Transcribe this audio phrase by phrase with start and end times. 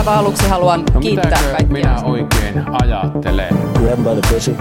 [0.00, 1.66] aivan aluksi haluan No kiittää kaikkia.
[1.72, 3.48] minä oikein ajattelen?
[3.74, 4.56] Grab by the pussy.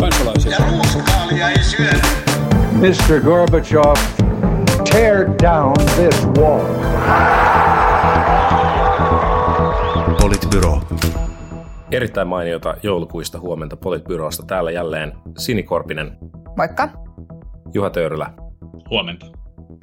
[0.00, 0.52] kansalaisia.
[0.52, 1.98] Ja ruuskaalia ei syödä.
[2.72, 3.20] Mr.
[3.24, 3.94] Gorbachev,
[4.92, 6.64] tear down this wall.
[10.20, 10.80] Politbyro.
[11.90, 14.42] Erittäin mainiota joulukuista huomenta Politbyrosta.
[14.46, 16.16] Täällä jälleen Sini Korpinen,
[16.56, 16.88] Moikka.
[17.74, 18.30] Juha Töyrylä
[18.90, 19.26] Huomenta.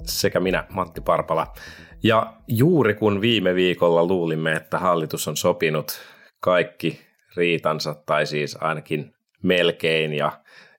[0.04, 1.48] sekä minä, Matti Parpala.
[2.04, 6.00] Ja juuri kun viime viikolla luulimme, että hallitus on sopinut
[6.40, 7.00] kaikki
[7.36, 9.14] riitansa, tai siis ainakin
[9.44, 10.32] melkein, ja,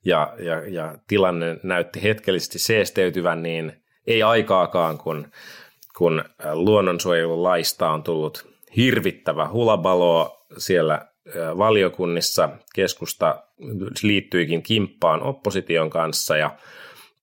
[0.05, 5.29] ja, ja, ja tilanne näytti hetkellisesti seesteytyvän, niin ei aikaakaan, kun,
[5.99, 11.07] kun luonnonsuojelulaista on tullut hirvittävä hulabalo siellä
[11.37, 12.49] valiokunnissa.
[12.75, 13.45] Keskusta
[14.03, 16.51] liittyikin kimppaan opposition kanssa ja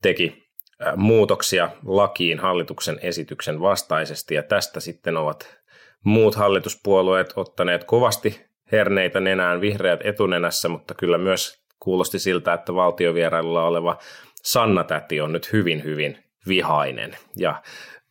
[0.01, 0.46] teki
[0.95, 5.57] muutoksia lakiin hallituksen esityksen vastaisesti ja tästä sitten ovat
[6.05, 13.63] muut hallituspuolueet ottaneet kovasti herneitä nenään, vihreät etunenässä, mutta kyllä myös kuulosti siltä, että valtiovierailulla
[13.63, 13.97] oleva
[14.43, 17.61] Sanna Täti on nyt hyvin, hyvin vihainen ja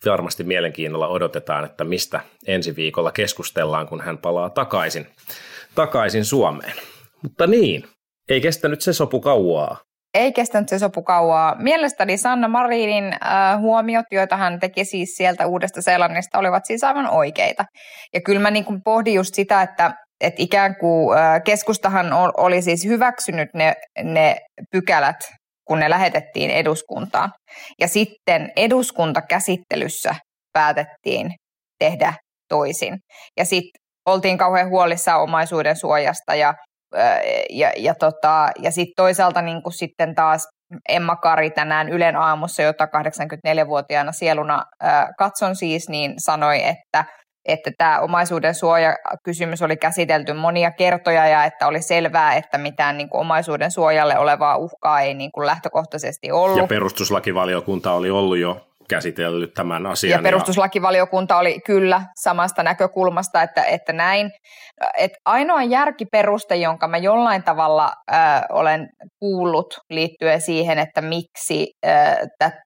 [0.06, 5.06] varmasti mielenkiinnolla odotetaan, että mistä ensi viikolla keskustellaan, kun hän palaa takaisin,
[5.74, 6.74] takaisin Suomeen.
[7.22, 7.84] Mutta niin,
[8.28, 9.85] ei kestänyt se sopu kauaa.
[10.16, 11.54] Ei kestänyt se sopu kauaa.
[11.58, 17.10] Mielestäni Sanna Marinin äh, huomiot, joita hän teki siis sieltä uudesta Seelannista, olivat siis aivan
[17.10, 17.64] oikeita.
[18.14, 22.84] Ja kyllä mä niin pohdin just sitä, että, että ikään kuin äh, keskustahan oli siis
[22.84, 24.36] hyväksynyt ne, ne
[24.72, 25.16] pykälät,
[25.68, 27.32] kun ne lähetettiin eduskuntaan.
[27.80, 30.14] Ja sitten eduskuntakäsittelyssä
[30.52, 31.30] päätettiin
[31.78, 32.14] tehdä
[32.48, 32.96] toisin.
[33.36, 36.54] Ja sitten oltiin kauhean huolissaan omaisuuden suojasta ja
[37.50, 40.48] ja, ja, tota, ja sitten toisaalta niin kuin sitten taas
[40.88, 47.04] Emma Kari tänään Ylen aamussa, jota 84-vuotiaana sieluna ää, katson siis, niin sanoi, että
[47.48, 53.08] että tämä omaisuuden suojakysymys oli käsitelty monia kertoja ja että oli selvää, että mitään niin
[53.08, 56.58] kuin omaisuuden suojalle olevaa uhkaa ei niin kuin lähtökohtaisesti ollut.
[56.58, 60.10] Ja perustuslakivaliokunta oli ollut jo käsitellyt tämän asian.
[60.10, 64.30] Ja perustuslakivaliokunta oli kyllä samasta näkökulmasta, että, että näin.
[64.98, 68.88] Et ainoa järkiperuste, jonka mä jollain tavalla äh, olen
[69.18, 72.16] kuullut liittyen siihen, että miksi äh,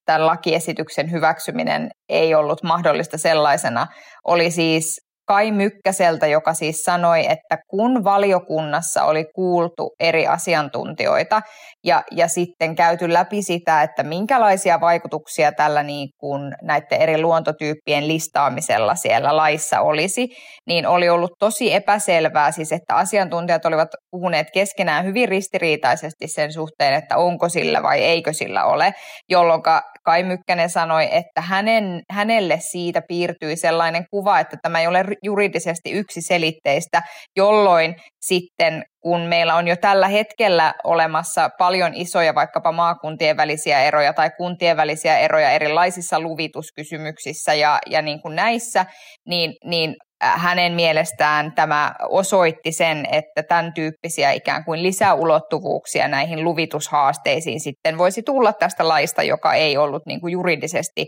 [0.06, 3.86] tämän lakiesityksen hyväksyminen ei ollut mahdollista sellaisena,
[4.24, 11.42] oli siis Kai Mykkäseltä, joka siis sanoi, että kun valiokunnassa oli kuultu eri asiantuntijoita
[11.84, 18.08] ja, ja sitten käyty läpi sitä, että minkälaisia vaikutuksia tällä niin kuin näiden eri luontotyyppien
[18.08, 20.28] listaamisella siellä laissa olisi,
[20.66, 26.94] niin oli ollut tosi epäselvää siis, että asiantuntijat olivat puhuneet keskenään hyvin ristiriitaisesti sen suhteen,
[26.94, 28.94] että onko sillä vai eikö sillä ole,
[29.28, 29.62] jolloin
[30.04, 35.90] Kai Mykkänen sanoi, että hänen, hänelle siitä piirtyi sellainen kuva, että tämä ei ole juridisesti
[35.90, 37.02] yksiselitteistä,
[37.36, 44.12] jolloin sitten kun meillä on jo tällä hetkellä olemassa paljon isoja vaikkapa maakuntien välisiä eroja
[44.12, 48.86] tai kuntien välisiä eroja erilaisissa luvituskysymyksissä ja, ja niin kuin näissä,
[49.26, 57.60] niin, niin hänen mielestään tämä osoitti sen, että tämän tyyppisiä ikään kuin lisäulottuvuuksia näihin luvitushaasteisiin
[57.60, 61.06] sitten voisi tulla tästä laista, joka ei ollut niin kuin juridisesti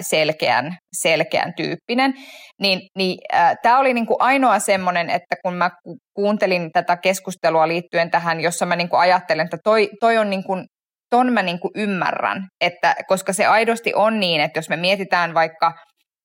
[0.00, 2.14] selkeän, selkeän tyyppinen.
[2.60, 3.18] Niin, niin
[3.62, 5.70] tämä oli niin kuin ainoa semmoinen, että kun mä
[6.16, 10.44] kuuntelin tätä keskustelua liittyen tähän, jossa mä niin kuin ajattelen, että toi, toi on niin
[10.44, 10.64] kuin
[11.10, 15.34] ton mä niin kuin ymmärrän, että koska se aidosti on niin, että jos me mietitään
[15.34, 15.72] vaikka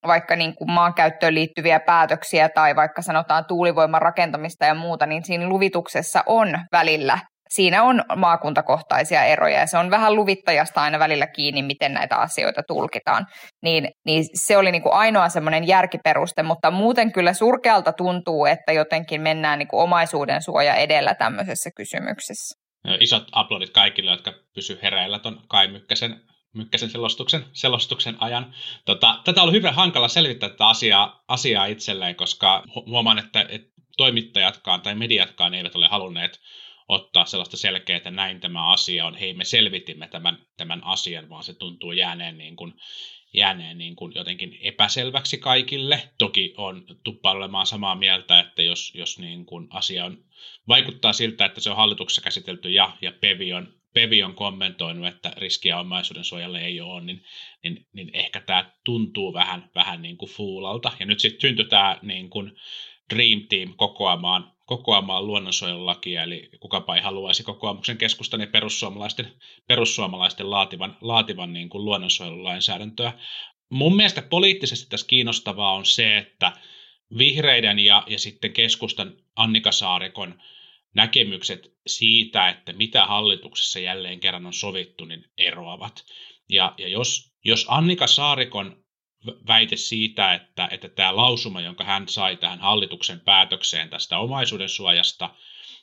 [0.07, 5.47] vaikka niin kuin maankäyttöön liittyviä päätöksiä tai vaikka sanotaan tuulivoiman rakentamista ja muuta, niin siinä
[5.47, 11.61] luvituksessa on välillä, siinä on maakuntakohtaisia eroja ja se on vähän luvittajasta aina välillä kiinni,
[11.61, 13.25] miten näitä asioita tulkitaan.
[13.63, 18.71] Niin, niin se oli niin kuin ainoa semmoinen järkiperuste, mutta muuten kyllä surkealta tuntuu, että
[18.71, 22.65] jotenkin mennään niin kuin omaisuuden suoja edellä tämmöisessä kysymyksessä.
[22.99, 26.21] Isot aplodit kaikille, jotka pysy hereillä tuon Kai Mykkäsen
[26.55, 28.53] Mykkäsen selostuksen, selostuksen ajan.
[28.85, 34.81] Tota, tätä on hyvin hankala selvittää tätä asiaa, asiaa itselleen, koska huomaan, että, että toimittajatkaan
[34.81, 36.41] tai mediatkaan eivät ole halunneet
[36.87, 41.43] ottaa sellaista selkeää, että näin tämä asia on, hei me selvitimme tämän, tämän asian, vaan
[41.43, 42.73] se tuntuu jääneen niin kuin,
[43.33, 46.09] jääneen niin kuin jotenkin epäselväksi kaikille.
[46.17, 50.17] Toki on tuppailemaan samaa mieltä, että jos, jos niin kuin asia on,
[50.67, 55.33] vaikuttaa siltä, että se on hallituksessa käsitelty ja, ja Pevi on Pevi on kommentoinut, että
[55.37, 57.23] riskiä omaisuuden suojalle ei ole, niin,
[57.63, 60.91] niin, niin ehkä tämä tuntuu vähän, vähän niin kuin fuulalta.
[60.99, 62.51] Ja nyt sitten syntyi tämä niin kuin
[63.13, 69.33] Dream Team kokoamaan, kokoamaan luonnonsuojelulakia, eli kukapa ei haluaisi kokoamuksen keskustan ja perussuomalaisten,
[69.67, 73.13] perussuomalaisten laativan, laativan niin kuin luonnonsuojelulainsäädäntöä.
[73.69, 76.51] Mun mielestä poliittisesti tässä kiinnostavaa on se, että
[77.17, 80.41] vihreiden ja, ja sitten keskustan Annika Saarikon
[80.95, 86.05] näkemykset siitä, että mitä hallituksessa jälleen kerran on sovittu, niin eroavat.
[86.49, 88.85] Ja, ja jos, jos Annika Saarikon
[89.47, 95.35] väite siitä, että, että tämä lausuma, jonka hän sai tähän hallituksen päätökseen tästä omaisuuden suojasta,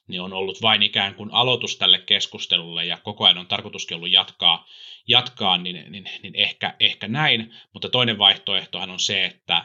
[0.09, 4.11] niin on ollut vain ikään kuin aloitus tälle keskustelulle ja koko ajan on tarkoituskin ollut
[4.11, 4.67] jatkaa,
[5.08, 9.65] jatkaa niin, niin, niin ehkä, ehkä näin, mutta toinen vaihtoehtohan on se, että,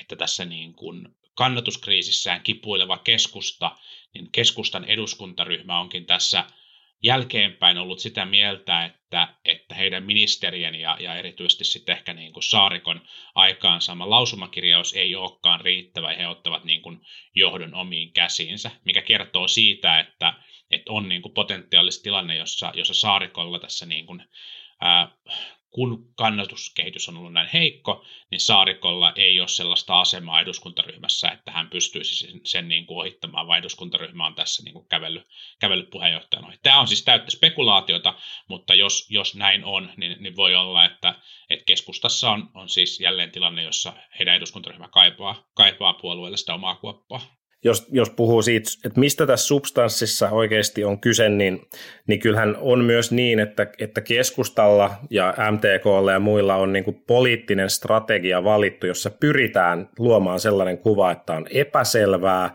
[0.00, 1.08] että tässä niin kuin
[1.40, 3.76] kannatuskriisissään kipuileva keskusta,
[4.14, 6.44] niin keskustan eduskuntaryhmä onkin tässä–
[7.02, 12.42] jälkeenpäin ollut sitä mieltä, että, että heidän ministerien ja, ja erityisesti sitten ehkä niin kuin
[12.42, 13.00] Saarikon
[13.34, 16.12] aikaansaama lausumakirjaus ei olekaan riittävä.
[16.12, 17.00] Ja he ottavat niin kuin
[17.34, 20.34] johdon omiin käsiinsä, mikä kertoo siitä, että,
[20.70, 24.24] että on niin kuin potentiaalisesti tilanne, jossa, jossa Saarikolla tässä niin kuin,
[24.80, 25.16] ää,
[25.70, 31.70] kun kannatuskehitys on ollut näin heikko, niin Saarikolla ei ole sellaista asemaa eduskuntaryhmässä, että hän
[31.70, 35.26] pystyisi sen, sen niin kuin ohittamaan, vaan eduskuntaryhmä on tässä niin kuin kävellyt,
[35.60, 36.56] kävellyt puheenjohtajana ohi.
[36.62, 38.14] Tämä on siis täyttä spekulaatiota,
[38.48, 41.14] mutta jos, jos näin on, niin, niin voi olla, että,
[41.50, 46.74] että keskustassa on, on siis jälleen tilanne, jossa heidän eduskuntaryhmä kaipaa, kaipaa puolueelle sitä omaa
[46.74, 51.60] kuoppaa jos, jos puhuu siitä, että mistä tässä substanssissa oikeasti on kyse, niin,
[52.06, 57.02] niin kyllähän on myös niin, että, että keskustalla ja MTKlla ja muilla on niin kuin
[57.06, 62.54] poliittinen strategia valittu, jossa pyritään luomaan sellainen kuva, että on epäselvää,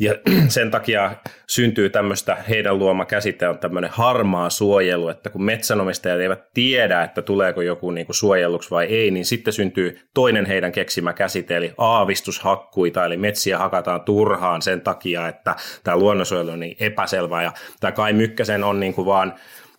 [0.00, 0.14] ja
[0.48, 1.14] sen takia
[1.46, 7.22] syntyy tämmöistä, heidän luoma käsite on tämmöinen harmaa suojelu, että kun metsänomistajat eivät tiedä, että
[7.22, 11.72] tuleeko joku niin kuin suojelluksi vai ei, niin sitten syntyy toinen heidän keksimä käsite, eli
[11.78, 17.92] aavistushakkuita, eli metsiä hakataan turhaan sen takia, että tämä luonnonsuojelu on niin epäselvä, ja tämä
[17.92, 19.34] Kai Mykkäsen on niin kuin vaan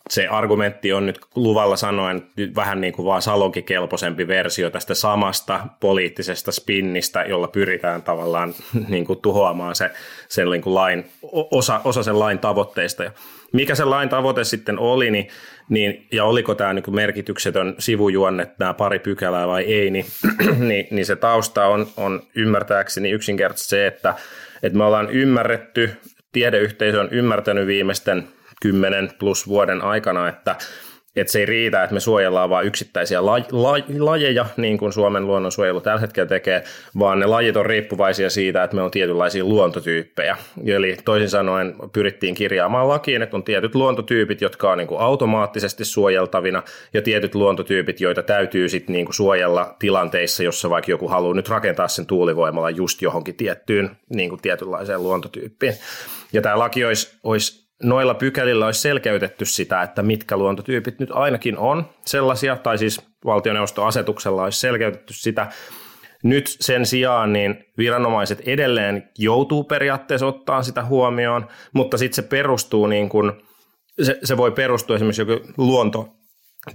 [0.10, 2.24] se argumentti on nyt luvalla sanoen
[2.56, 8.54] vähän niin kuin vaan salonkikelpoisempi versio tästä samasta poliittisesta spinnistä, jolla pyritään tavallaan
[8.90, 9.92] niin kuin tuhoamaan se,
[10.28, 11.06] sen niin kuin lain,
[11.52, 13.04] osa, osa sen lain tavoitteista.
[13.54, 15.28] Mikä se lain tavoite sitten oli, niin,
[15.70, 20.06] niin, ja oliko tämä niin kuin merkityksetön sivujuonne, nämä pari pykälää vai ei, niin,
[20.70, 24.14] niin, niin se tausta on, on ymmärtääkseni yksinkertaisesti se, että,
[24.64, 25.90] että me ollaan ymmärretty,
[26.32, 28.28] tiedeyhteisö on ymmärtänyt viimeisten
[28.62, 30.56] 10 plus vuoden aikana, että
[31.16, 35.28] että se ei riitä, että me suojellaan vain yksittäisiä la, la, lajeja, niin kuin Suomen
[35.28, 36.64] luonnonsuojelu tällä hetkellä tekee,
[37.00, 40.38] vaan ne lajit on riippuvaisia siitä, että me on tietynlaisia luontotyyppejä.
[40.66, 45.86] Eli toisin sanoen pyrittiin kirjaamaan lakiin, että on tietyt luontotyypit, jotka on niin kuin automaattisesti
[45.86, 51.34] suojeltavina, ja tietyt luontotyypit, joita täytyy sitten niin kuin suojella tilanteissa, jossa vaikka joku haluaa
[51.34, 55.74] nyt rakentaa sen tuulivoimalla just johonkin tiettyyn niin kuin tietynlaiseen luontotyyppiin.
[56.34, 61.58] Ja tämä laki olisi, olisi noilla pykälillä olisi selkeytetty sitä, että mitkä luontotyypit nyt ainakin
[61.58, 65.48] on sellaisia, tai siis valtioneuvoston asetuksella olisi selkeytetty sitä.
[66.24, 72.88] Nyt sen sijaan niin viranomaiset edelleen joutuu periaatteessa ottaa sitä huomioon, mutta sitten se perustuu
[72.88, 73.32] niin kuin,
[74.02, 76.10] se, se voi perustua esimerkiksi joku luonto,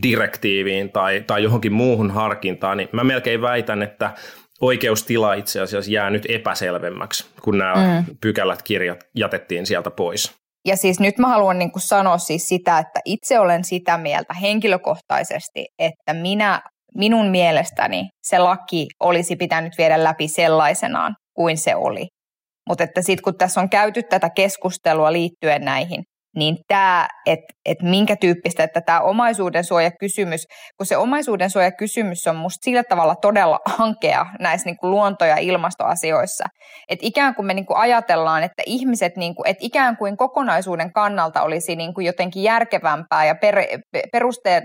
[0.02, 4.14] direktiiviin tai, tai johonkin muuhun harkintaan, niin mä melkein väitän, että
[4.60, 8.16] oikeustila itse asiassa jää nyt epäselvemmäksi, kun nämä mm.
[8.20, 10.45] pykälät kirjat jätettiin sieltä pois.
[10.66, 14.34] Ja siis nyt mä haluan niin kuin sanoa siis sitä, että itse olen sitä mieltä
[14.34, 16.62] henkilökohtaisesti, että minä,
[16.94, 22.06] minun mielestäni se laki olisi pitänyt viedä läpi sellaisenaan kuin se oli.
[22.68, 26.04] Mutta että sitten kun tässä on käyty tätä keskustelua liittyen näihin
[26.36, 32.36] niin tämä, että et minkä tyyppistä, että tämä omaisuuden suojakysymys, kun se omaisuuden suojakysymys on
[32.36, 36.44] musta sillä tavalla todella ankea näissä niin kuin luonto- ja ilmastoasioissa,
[36.88, 40.92] että ikään kuin me niin kuin ajatellaan, että ihmiset, niin kuin, että ikään kuin kokonaisuuden
[40.92, 43.56] kannalta olisi niin kuin jotenkin järkevämpää ja per,
[44.12, 44.62] peruste,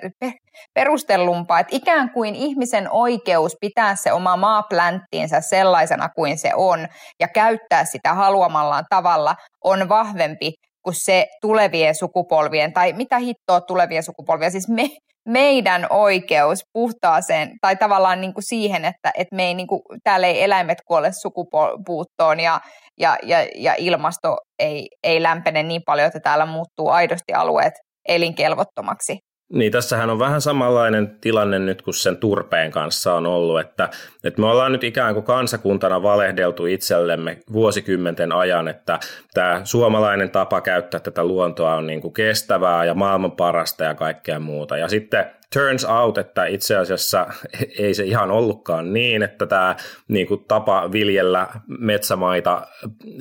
[0.73, 6.87] perustellumpaa, että ikään kuin ihmisen oikeus pitää se oma maaplänttiinsä sellaisena kuin se on
[7.19, 14.03] ja käyttää sitä haluamallaan tavalla on vahvempi kuin se tulevien sukupolvien, tai mitä hittoa tulevien
[14.03, 14.89] sukupolvien, siis me,
[15.29, 20.27] meidän oikeus puhtaaseen, tai tavallaan niin kuin siihen, että, että me ei, niin kuin, täällä
[20.27, 22.59] ei eläimet kuole sukupuuttoon ja,
[23.00, 27.73] ja, ja, ja ilmasto ei, ei lämpene niin paljon, että täällä muuttuu aidosti alueet
[28.07, 29.17] elinkelvottomaksi.
[29.51, 33.89] Niin, tässähän on vähän samanlainen tilanne nyt kuin sen turpeen kanssa on ollut, että,
[34.24, 39.00] että me ollaan nyt ikään kuin kansakuntana valehdeltu itsellemme vuosikymmenten ajan, että
[39.34, 44.39] tämä suomalainen tapa käyttää tätä luontoa on niin kuin kestävää ja maailman parasta ja kaikkea
[44.39, 44.77] muuta.
[44.77, 47.27] Ja sitten turns out, että itse asiassa
[47.79, 49.75] ei se ihan ollutkaan niin, että tämä
[50.08, 51.48] niin kuin tapa viljellä
[51.79, 52.67] metsämaita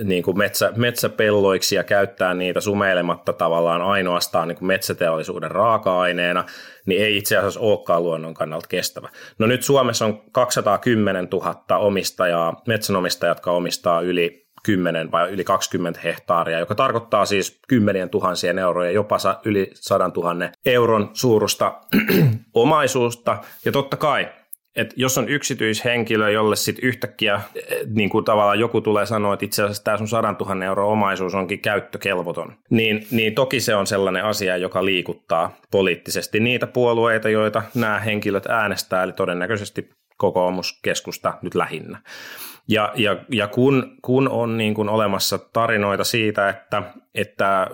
[0.05, 6.45] niin kuin metsä, metsäpelloiksi ja käyttää niitä sumeilematta tavallaan ainoastaan niin kuin metsäteollisuuden raaka-aineena,
[6.87, 9.09] niin ei itse asiassa olekaan luonnon kannalta kestävä.
[9.39, 16.01] No nyt Suomessa on 210 000 omistajaa, metsänomistajat, jotka omistaa yli 10 vai yli 20
[16.01, 21.81] hehtaaria, joka tarkoittaa siis kymmenien tuhansien euroja, jopa yli 100 000 euron suurusta
[22.55, 23.39] omaisuutta.
[23.65, 24.29] Ja totta kai,
[24.77, 27.41] että jos on yksityishenkilö, jolle sitten yhtäkkiä
[27.95, 31.35] niin kuin tavallaan joku tulee sanoa, että itse asiassa tämä sun 100 000 euro omaisuus
[31.35, 37.63] onkin käyttökelvoton, niin, niin toki se on sellainen asia, joka liikuttaa poliittisesti niitä puolueita, joita
[37.75, 42.03] nämä henkilöt äänestää, eli todennäköisesti kokoomuskeskusta nyt lähinnä.
[42.71, 46.83] Ja, ja, ja kun, kun on niin kuin olemassa tarinoita siitä, että,
[47.15, 47.67] että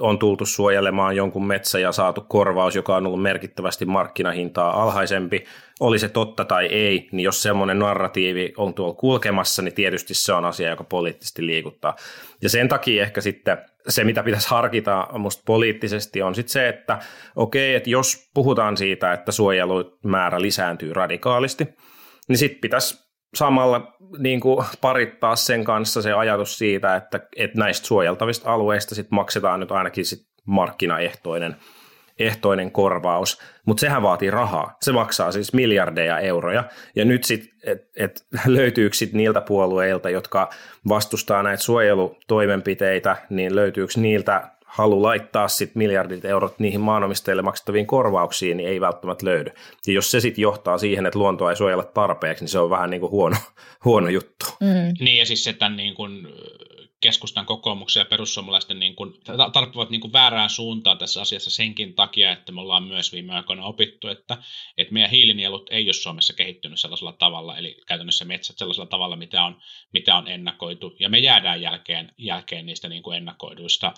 [0.00, 5.44] on tultu suojelemaan jonkun metsä ja saatu korvaus, joka on ollut merkittävästi markkinahintaa alhaisempi,
[5.80, 10.32] oli se totta tai ei, niin jos semmoinen narratiivi on tuolla kulkemassa, niin tietysti se
[10.32, 11.96] on asia, joka poliittisesti liikuttaa.
[12.42, 16.98] Ja sen takia ehkä sitten se, mitä pitäisi harkita musta poliittisesti, on sitten se, että
[17.36, 21.68] okei, että jos puhutaan siitä, että suojelumäärä lisääntyy radikaalisti,
[22.28, 27.86] niin sitten pitäisi samalla niin kuin parittaa sen kanssa se ajatus siitä, että, että näistä
[27.86, 31.56] suojeltavista alueista sit maksetaan nyt ainakin sit markkinaehtoinen
[32.18, 34.76] ehtoinen korvaus, mutta sehän vaatii rahaa.
[34.82, 36.64] Se maksaa siis miljardeja euroja.
[36.96, 40.50] Ja nyt sitten, että et löytyykö sit niiltä puolueilta, jotka
[40.88, 48.56] vastustaa näitä suojelutoimenpiteitä, niin löytyykö niiltä halu laittaa sit miljardit eurot niihin maanomistajille maksettaviin korvauksiin,
[48.56, 49.50] niin ei välttämättä löydy.
[49.86, 52.90] Ja jos se sitten johtaa siihen, että luontoa ei suojella tarpeeksi, niin se on vähän
[52.90, 53.36] niin kuin huono,
[53.84, 54.46] huono juttu.
[54.60, 55.04] Mm.
[55.04, 56.28] Niin ja siis se tämän niin kuin
[57.00, 59.14] keskustan, kokoomuksen ja perussuomalaisten niin kuin,
[59.52, 63.64] tarttuvat niin kuin väärään suuntaan tässä asiassa senkin takia, että me ollaan myös viime aikoina
[63.64, 64.38] opittu, että,
[64.78, 69.44] että meidän hiilinielut ei ole Suomessa kehittynyt sellaisella tavalla, eli käytännössä metsät sellaisella tavalla, mitä
[69.44, 69.56] on,
[69.92, 73.92] mitä on ennakoitu, ja me jäädään jälkeen, jälkeen niistä niin kuin ennakoiduista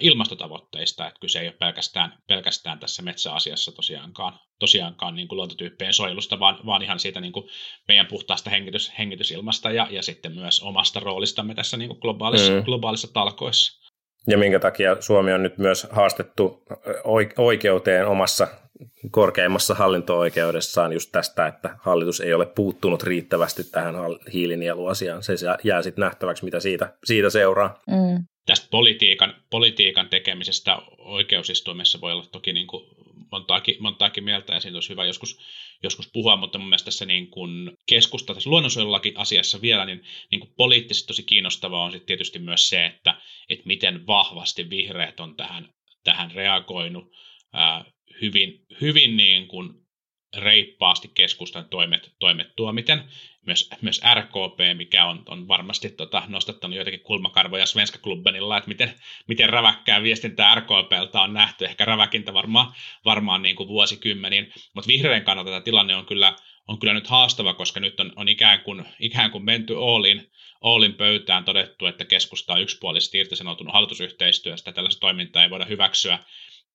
[0.00, 6.40] ilmastotavoitteista, että kyse ei ole pelkästään, pelkästään tässä metsäasiassa tosiaankaan, tosiaankaan niin kuin luontotyyppien suojelusta,
[6.40, 7.48] vaan, vaan ihan siitä niin kuin
[7.88, 12.64] meidän puhtaasta hengitys, hengitysilmasta ja, ja sitten myös omasta roolistamme tässä niin kuin globaalissa, mm.
[12.64, 13.83] globaalissa talkoissa.
[14.26, 16.62] Ja minkä takia Suomi on nyt myös haastettu
[17.38, 18.48] oikeuteen omassa
[19.10, 23.94] korkeimmassa hallinto-oikeudessaan just tästä, että hallitus ei ole puuttunut riittävästi tähän
[24.32, 25.22] hiilinieluasiaan.
[25.22, 27.82] Se jää sitten nähtäväksi, mitä siitä, siitä seuraa.
[27.86, 32.84] Mm tästä politiikan, politiikan tekemisestä oikeusistuimessa voi olla toki niin kuin
[33.34, 35.38] montaakin, montaakin mieltä ja siitä olisi hyvä joskus,
[35.82, 40.40] joskus puhua, mutta mun mielestä tässä niin kuin keskusta tässä luonnonsuojelulaki asiassa vielä, niin, niin
[40.40, 45.36] kuin poliittisesti tosi kiinnostavaa on sitten tietysti myös se, että, että miten vahvasti vihreät on
[45.36, 45.68] tähän,
[46.04, 47.04] tähän reagoinut
[47.52, 47.84] ää,
[48.20, 49.83] hyvin, hyvin niin kuin
[50.36, 53.04] reippaasti keskustan toimet, toimet tuomiten.
[53.46, 58.94] Myös, myös RKP, mikä on, on varmasti tota, nostattanut joitakin kulmakarvoja Svenska Klubbenilla, että miten,
[59.26, 62.74] miten räväkkää viestintää RKPltä on nähty, ehkä räväkintä varmaan,
[63.04, 66.36] varmaan niin kuin vuosikymmeniin, mutta vihreän kannalta tämä tilanne on kyllä,
[66.68, 70.94] on kyllä nyt haastava, koska nyt on, on ikään, kuin, ikään kuin menty Oolin, Oolin
[70.94, 76.18] pöytään todettu, että keskusta on yksipuolisesti irtisanoutunut hallitusyhteistyöstä, tällaista toimintaa ei voida hyväksyä,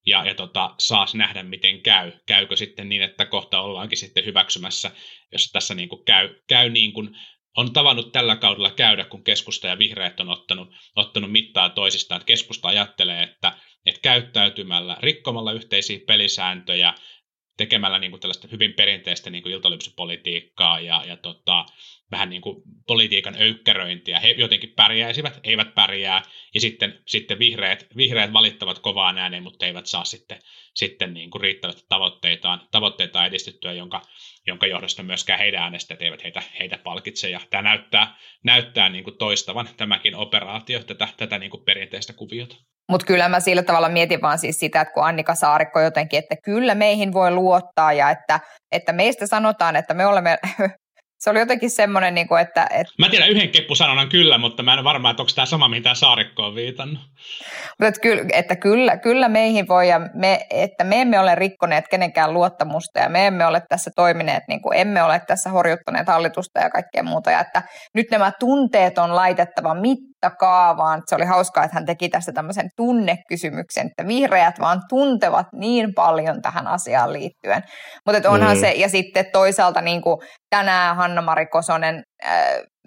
[0.06, 2.12] ja, ja tota, saas nähdä, miten käy.
[2.26, 4.90] Käykö sitten niin, että kohta ollaankin sitten hyväksymässä,
[5.32, 7.16] jos tässä niin kuin käy, käy niin kuin
[7.56, 12.24] on tavannut tällä kaudella käydä, kun keskusta ja vihreät on ottanut, ottanut mittaa toisistaan.
[12.26, 13.52] Keskusta ajattelee, että,
[13.86, 16.94] että käyttäytymällä, rikkomalla yhteisiä pelisääntöjä,
[17.60, 21.66] tekemällä niin kuin tällaista hyvin perinteistä niin kuin iltalypsypolitiikkaa ja, ja tota,
[22.10, 24.20] vähän niin kuin politiikan öykkäröintiä.
[24.20, 26.22] He jotenkin pärjäisivät, eivät pärjää,
[26.54, 30.38] ja sitten, sitten vihreät, vihreät valittavat kovaan ääneen, mutta eivät saa sitten,
[30.74, 34.02] sitten niin kuin riittävästi tavoitteitaan, tavoitteitaan edistettyä, jonka,
[34.46, 37.30] jonka johdosta myöskään heidän äänestäjät eivät heitä, heitä palkitse.
[37.30, 42.56] Ja tämä näyttää, näyttää niin kuin toistavan tämäkin operaatio, tätä, tätä niin kuin perinteistä kuviota.
[42.90, 46.36] Mutta kyllä mä sillä tavalla mietin vaan siis sitä, että kun Annika Saarikko jotenkin, että
[46.44, 48.40] kyllä meihin voi luottaa ja että,
[48.72, 50.38] että meistä sanotaan, että me olemme
[51.20, 52.92] se oli jotenkin semmoinen, niin kuin, että, että...
[52.98, 56.42] Mä tiedän yhden keppusanonnan kyllä, mutta mä en varma, että onko tämä sama, mitä Saarikko
[56.42, 57.00] on viitannut.
[57.68, 61.84] Mutta että, kyllä, että kyllä, kyllä meihin voi, ja me, että me emme ole rikkoneet
[61.90, 66.60] kenenkään luottamusta, ja me emme ole tässä toimineet, niin kuin emme ole tässä horjuttaneet hallitusta
[66.60, 67.62] ja kaikkea muuta, ja että
[67.94, 71.02] nyt nämä tunteet on laitettava mit, mittakaavaan.
[71.06, 76.42] Se oli hauskaa, että hän teki tästä tämmöisen tunnekysymyksen, että vihreät vaan tuntevat niin paljon
[76.42, 77.62] tähän asiaan liittyen.
[78.06, 78.60] Mutta onhan mm.
[78.60, 80.16] se, ja sitten toisaalta niin kuin
[80.50, 82.32] tänään Hanna-Mari Kosonen äh,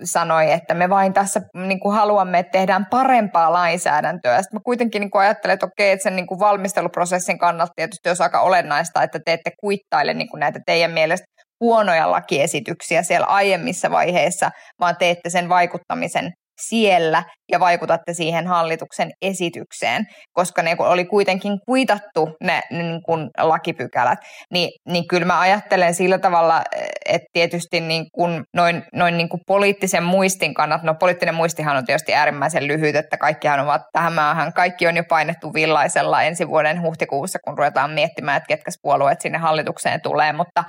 [0.04, 4.42] sanoi, että me vain tässä niin kuin haluamme, että tehdään parempaa lainsäädäntöä.
[4.42, 8.10] Sitten mä kuitenkin niin kuin ajattelen, että okei, että sen niin kuin valmisteluprosessin kannalta tietysti
[8.10, 11.26] olisi aika olennaista, että te ette kuittaile niin kuin näitä teidän mielestä
[11.60, 20.06] huonoja lakiesityksiä siellä aiemmissa vaiheissa, vaan teette sen vaikuttamisen siellä ja vaikutatte siihen hallituksen esitykseen,
[20.34, 24.20] koska ne oli kuitenkin kuitattu ne, ne niin kuin lakipykälät,
[24.52, 26.62] niin, niin kyllä mä ajattelen sillä tavalla,
[27.06, 31.86] että tietysti niin kuin noin, noin niin kuin poliittisen muistin kannat, no poliittinen muistihan on
[31.86, 36.82] tietysti äärimmäisen lyhyt, että kaikkihan ovat tähän maahan, kaikki on jo painettu villaisella ensi vuoden
[36.82, 40.64] huhtikuussa, kun ruvetaan miettimään, että ketkä puolueet sinne hallitukseen tulee, mutta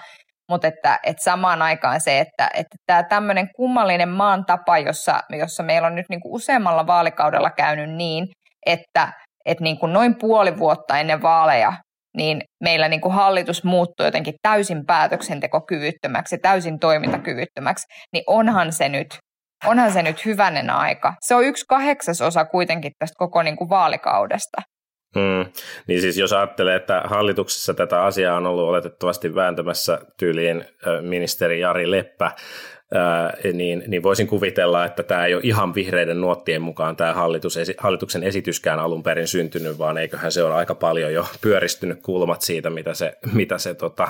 [0.50, 5.62] mutta että, että samaan aikaan se, että, että tämä tämmöinen kummallinen maan tapa, jossa, jossa
[5.62, 8.28] meillä on nyt niin kuin useammalla vaalikaudella käynyt niin,
[8.66, 9.12] että,
[9.46, 11.72] että niin kuin noin puoli vuotta ennen vaaleja
[12.16, 19.18] niin meillä niin kuin hallitus muuttuu jotenkin täysin päätöksentekokyvyttömäksi, täysin toimintakyvyttömäksi, niin onhan se nyt,
[19.66, 21.14] onhan se nyt hyvänen aika.
[21.20, 24.62] Se on yksi kahdeksasosa kuitenkin tästä koko niin kuin vaalikaudesta.
[25.14, 25.52] Mm.
[25.86, 30.64] Niin siis jos ajattelee, että hallituksessa tätä asiaa on ollut oletettavasti vääntämässä tyyliin
[31.00, 32.30] ministeri Jari Leppä,
[33.52, 38.22] niin, niin voisin kuvitella, että tämä ei ole ihan vihreiden nuottien mukaan tämä hallitus, hallituksen
[38.22, 42.94] esityskään alun perin syntynyt, vaan eiköhän se on aika paljon jo pyöristynyt kulmat siitä, mitä
[42.94, 44.08] se, mitä se tota,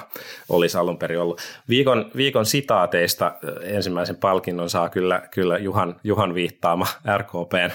[0.48, 1.40] olisi alun perin ollut.
[1.68, 6.86] Viikon, viikon sitaateista ensimmäisen palkinnon saa kyllä, kyllä Juhan, Juhan viittaama
[7.18, 7.70] RKPn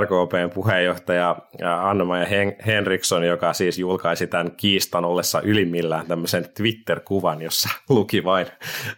[0.00, 1.36] RKPn puheenjohtaja
[1.82, 2.26] Anna-Maja
[2.66, 8.46] Henriksson, joka siis julkaisi tämän kiistan ollessa ylimmillään tämmöisen Twitter-kuvan, jossa luki vain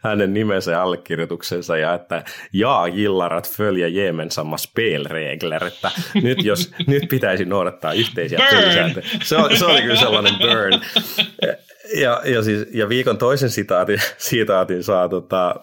[0.03, 0.83] hänen nimensä ja
[1.31, 5.91] allekirjoituksensa ja että jaa gillarat följa gemensamma spelregler, että
[6.23, 9.07] nyt, jos, nyt pitäisi noudattaa yhteisiä pelisääntöjä.
[9.23, 10.81] Se, se oli kyllä sellainen burn.
[11.95, 15.55] Ja, ja, siis, ja viikon toisen sitaatin, sitaatin saa tota,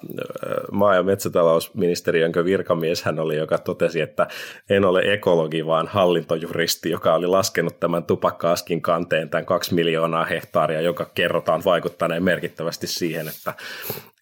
[0.71, 4.27] maa- ja metsätalousministeriön virkamies hän oli, joka totesi, että
[4.69, 10.81] en ole ekologi, vaan hallintojuristi, joka oli laskenut tämän tupakkaaskin kanteen tämän kaksi miljoonaa hehtaaria,
[10.81, 13.53] joka kerrotaan vaikuttaneen merkittävästi siihen, että,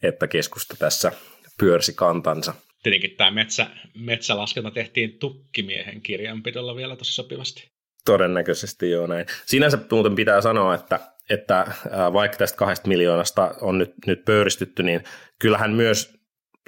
[0.04, 1.12] että keskusta tässä
[1.60, 2.54] pyörsi kantansa.
[2.84, 7.72] Tietenkin tämä metsä, metsälaskenta tehtiin tukkimiehen kirjanpidolla vielä tosi sopivasti.
[8.06, 9.26] Todennäköisesti joo näin.
[9.46, 11.68] Sinänsä muuten pitää sanoa, että että
[12.14, 15.04] vaikka tästä kahdesta miljoonasta on nyt, nyt pöyristytty, niin
[15.40, 16.15] kyllähän myös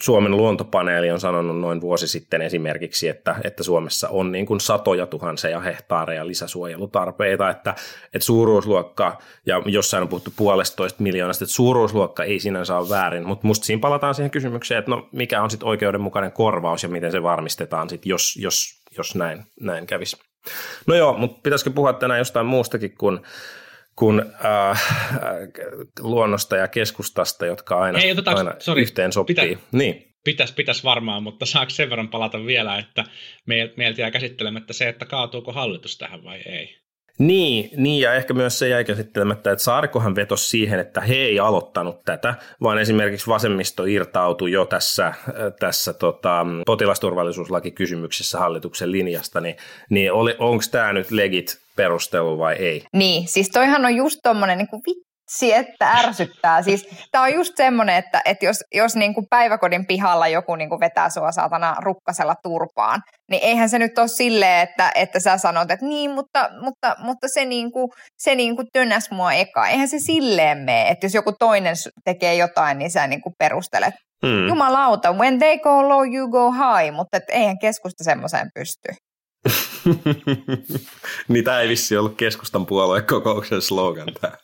[0.02, 5.08] Suomen luontopaneeli on sanonut noin vuosi sitten esimerkiksi, että, että Suomessa on niin kuin satoja
[5.08, 7.76] tuhansia hehtaareja lisäsuojelutarpeita, että,
[8.14, 13.48] että suuruusluokka, ja jossain on puhuttu puolestoista miljoonasta, että suuruusluokka ei sinänsä ole väärin, mutta
[13.48, 17.24] musta siinä palataan siihen kysymykseen, että no mikä on sitten oikeudenmukainen korvaus ja miten se
[17.24, 20.18] varmistetaan sitten, jos, jos, jos näin, näin kävisi.
[20.88, 23.20] No joo, mutta pitäisikö puhua tänään jostain muustakin kuin
[23.98, 24.82] kuin äh,
[26.00, 29.36] luonnosta ja keskustasta, jotka aina, Hei, otetaanko, aina sorry, yhteen sopii.
[29.36, 30.16] Pitä, niin.
[30.24, 33.04] Pitäisi pitäis varmaan, mutta saako sen verran palata vielä, että
[33.78, 36.87] meiltä jää käsittelemättä se, että kaatuuko hallitus tähän vai ei?
[37.18, 41.40] Niin, niin, ja ehkä myös se jäi käsittelemättä, että Saarikohan vetosi siihen, että he ei
[41.40, 45.14] aloittanut tätä, vaan esimerkiksi vasemmisto irtautui jo tässä,
[45.60, 49.56] tässä tota, potilasturvallisuuslakikysymyksessä hallituksen linjasta, niin,
[49.90, 52.84] niin onko tämä nyt legit perustelu vai ei?
[52.94, 54.68] Niin, siis toihan on just tommonen niin
[55.28, 56.62] vitsi, että ärsyttää.
[56.62, 60.70] Siis tämä on just semmoinen, että, että jos, jos niin kuin päiväkodin pihalla joku niin
[60.70, 65.38] kuin vetää sua saatana rukkasella turpaan, niin eihän se nyt ole silleen, että, että sä
[65.38, 69.68] sanot, että niin, mutta, mutta, mutta se, niin kuin, se niin kuin tönäs mua eka.
[69.68, 73.94] Eihän se silleen mene, että jos joku toinen tekee jotain, niin sä niin kuin perustelet.
[74.26, 74.48] Hmm.
[74.48, 78.90] Jumalauta, when they go low, you go high, mutta et eihän keskusta semmoiseen pysty.
[81.28, 84.38] niin tämä ei vissi ollut keskustan puoluekokouksen slogan tämä.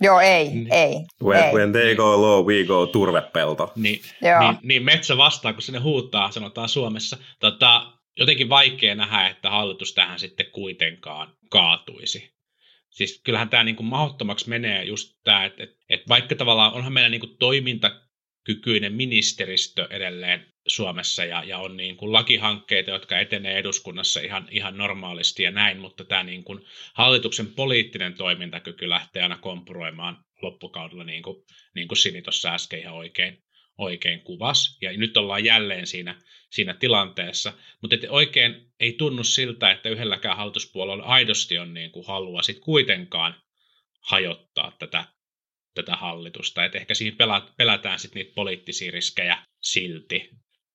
[0.00, 0.72] Joo, ei, niin.
[0.72, 0.94] ei.
[1.22, 1.52] When, ei.
[1.52, 3.72] when they go low, we go turvepelto.
[3.76, 7.16] Niin, niin, niin metsä vastaa, kun sinne huutaa, sanotaan Suomessa.
[7.40, 12.36] Tota, jotenkin vaikea nähdä, että hallitus tähän sitten kuitenkaan kaatuisi.
[12.90, 16.92] Siis kyllähän tämä niin kuin mahdottomaksi menee just tämä, että, että, että vaikka tavallaan onhan
[16.92, 17.36] meidän niin kuin
[18.46, 24.78] toimintakykyinen ministeristö edelleen Suomessa ja, ja on niin kuin lakihankkeita, jotka etenee eduskunnassa ihan, ihan
[24.78, 26.60] normaalisti ja näin, mutta tämä niin kuin
[26.94, 32.94] hallituksen poliittinen toimintakyky lähtee aina kompuroimaan loppukaudella, niin kuin, niin kuin Sini tuossa äsken ihan
[32.94, 33.42] oikein,
[33.78, 34.78] oikein kuvas.
[34.82, 36.14] Ja nyt ollaan jälleen siinä,
[36.50, 42.42] siinä tilanteessa, mutta oikein ei tunnu siltä, että yhdelläkään hallituspuolella aidosti on niin kuin halua
[42.42, 43.34] sit kuitenkaan
[44.00, 45.04] hajottaa tätä,
[45.76, 46.64] tätä hallitusta.
[46.64, 47.18] Et ehkä siihen
[47.56, 50.30] pelätään sitten niitä poliittisia riskejä silti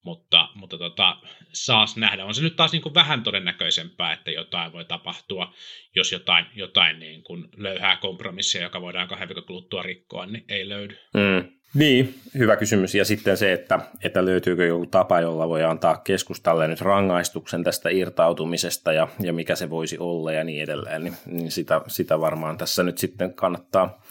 [0.05, 1.17] mutta, mutta tota,
[1.53, 2.25] saas nähdä.
[2.25, 5.53] On se nyt taas niin kuin vähän todennäköisempää, että jotain voi tapahtua,
[5.95, 7.23] jos jotain, jotain niin
[7.57, 10.97] löyhää kompromissia, joka voidaan kahden viikon kuluttua rikkoa, niin ei löydy.
[11.13, 11.51] Mm.
[11.73, 12.95] Niin, hyvä kysymys.
[12.95, 17.89] Ja sitten se, että, että löytyykö joku tapa, jolla voi antaa keskustalle nyt rangaistuksen tästä
[17.89, 22.57] irtautumisesta ja, ja mikä se voisi olla ja niin edelleen, niin, niin sitä, sitä varmaan
[22.57, 24.01] tässä nyt sitten kannattaa,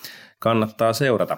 [0.41, 1.37] kannattaa seurata.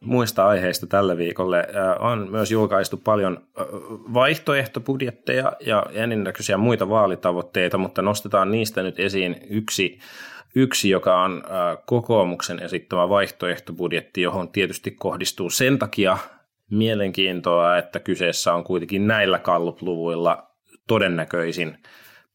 [0.00, 1.66] muista aiheista tällä viikolle.
[1.98, 3.42] On myös julkaistu paljon
[4.14, 9.98] vaihtoehtobudjetteja ja ennennäköisiä muita vaalitavoitteita, mutta nostetaan niistä nyt esiin yksi,
[10.54, 11.42] yksi joka on
[11.86, 16.18] kokoomuksen esittämä vaihtoehtobudjetti, johon tietysti kohdistuu sen takia
[16.70, 20.50] mielenkiintoa, että kyseessä on kuitenkin näillä kallupluvuilla
[20.86, 21.78] todennäköisin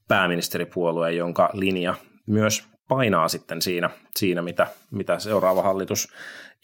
[0.08, 6.14] pääministeripuolue, jonka linja myös painaa sitten siinä, siinä mitä, mitä seuraava hallitus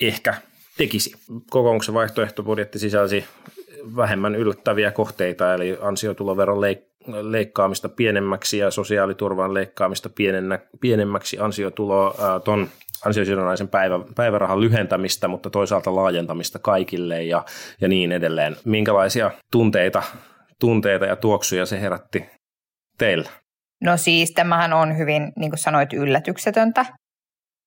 [0.02, 0.34] ehkä
[0.78, 1.12] tekisi.
[1.50, 3.26] Kokoomuksen vaihtoehtobudjetti sisälsi
[3.96, 12.70] vähemmän yllättäviä kohteita, eli ansiotuloveron leik- leikkaamista pienemmäksi ja sosiaaliturvan leikkaamista pienennä, pienemmäksi ansiotuloa ton
[13.06, 17.46] ansiosidonnaisen päivä, päivärahan lyhentämistä, mutta toisaalta laajentamista kaikille ja,
[17.82, 18.58] ja niin edelleen.
[18.66, 20.04] Minkälaisia tunteita,
[20.60, 22.26] tunteita ja tuoksuja se herätti
[23.02, 23.30] teillä?
[23.84, 26.86] No siis tämähän on hyvin, niin kuin sanoit, yllätyksetöntä.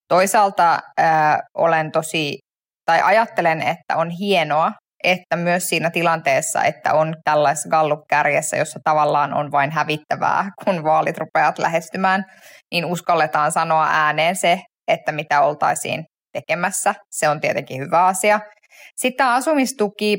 [0.08, 2.38] Toisaalta äh, olen tosi
[2.84, 4.72] tai ajattelen, että on hienoa,
[5.04, 11.18] että myös siinä tilanteessa, että on tällaisessa Gallup-kärjessä, jossa tavallaan on vain hävittävää, kun vaalit
[11.18, 12.24] rupeat lähestymään,
[12.72, 16.94] niin uskalletaan sanoa ääneen se, että mitä oltaisiin tekemässä.
[17.10, 18.40] Se on tietenkin hyvä asia.
[18.96, 20.18] Sitten asumistuki,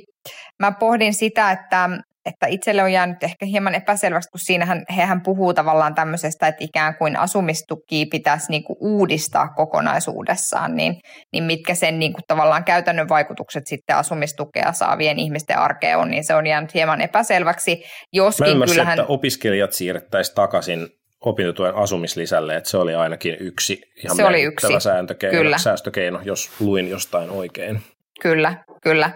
[0.62, 1.90] mä pohdin sitä, että
[2.26, 6.96] että itselle on jäänyt ehkä hieman epäselväksi, kun siinähän hehän puhuu tavallaan tämmöisestä, että ikään
[6.98, 10.96] kuin asumistuki pitäisi niinku uudistaa kokonaisuudessaan, niin,
[11.34, 16.36] niin mitkä sen niinku tavallaan käytännön vaikutukset sitten asumistukea saavien ihmisten arkeen on, niin se
[16.36, 17.84] on jäänyt hieman epäselväksi.
[18.14, 19.00] Joskin Mä ymmärsin, kyllähän...
[19.00, 20.88] että opiskelijat siirrettäisiin takaisin
[21.26, 24.68] opintotuen asumislisälle, että se oli ainakin yksi ihan se oli yksi.
[24.80, 25.58] Sääntökeino, kyllä.
[25.58, 27.82] säästökeino, jos luin jostain oikein.
[28.22, 29.12] Kyllä, kyllä.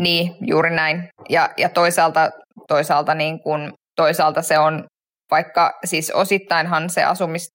[0.00, 1.08] Niin, juuri näin.
[1.28, 2.30] Ja, ja toisaalta,
[2.68, 4.84] toisaalta, niin kun, toisaalta se on,
[5.30, 7.48] vaikka siis osittainhan se, asumis,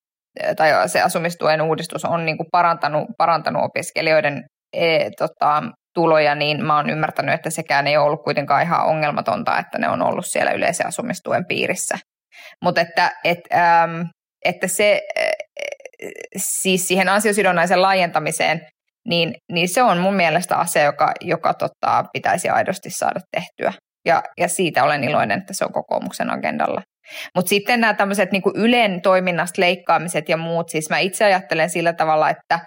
[0.58, 6.76] tai se asumistuen uudistus on niin kuin parantanut, parantanut opiskelijoiden e, tota, tuloja, niin mä
[6.76, 10.52] oon ymmärtänyt, että sekään ei ole ollut kuitenkaan ihan ongelmatonta, että ne on ollut siellä
[10.52, 11.98] yleisen asumistuen piirissä.
[12.64, 14.08] Mutta että, et, äm,
[14.46, 15.02] että se,
[16.38, 18.62] siis siihen ansiosidonnaisen laajentamiseen
[19.08, 23.74] niin, niin se on mun mielestä asia, joka, joka tota, pitäisi aidosti saada tehtyä.
[24.06, 26.82] Ja, ja siitä olen iloinen, että se on kokoomuksen agendalla.
[27.36, 31.94] Mutta sitten nämä tämmöiset niin Ylen toiminnasta leikkaamiset ja muut, siis mä itse ajattelen sillä
[31.94, 32.60] tavalla, että,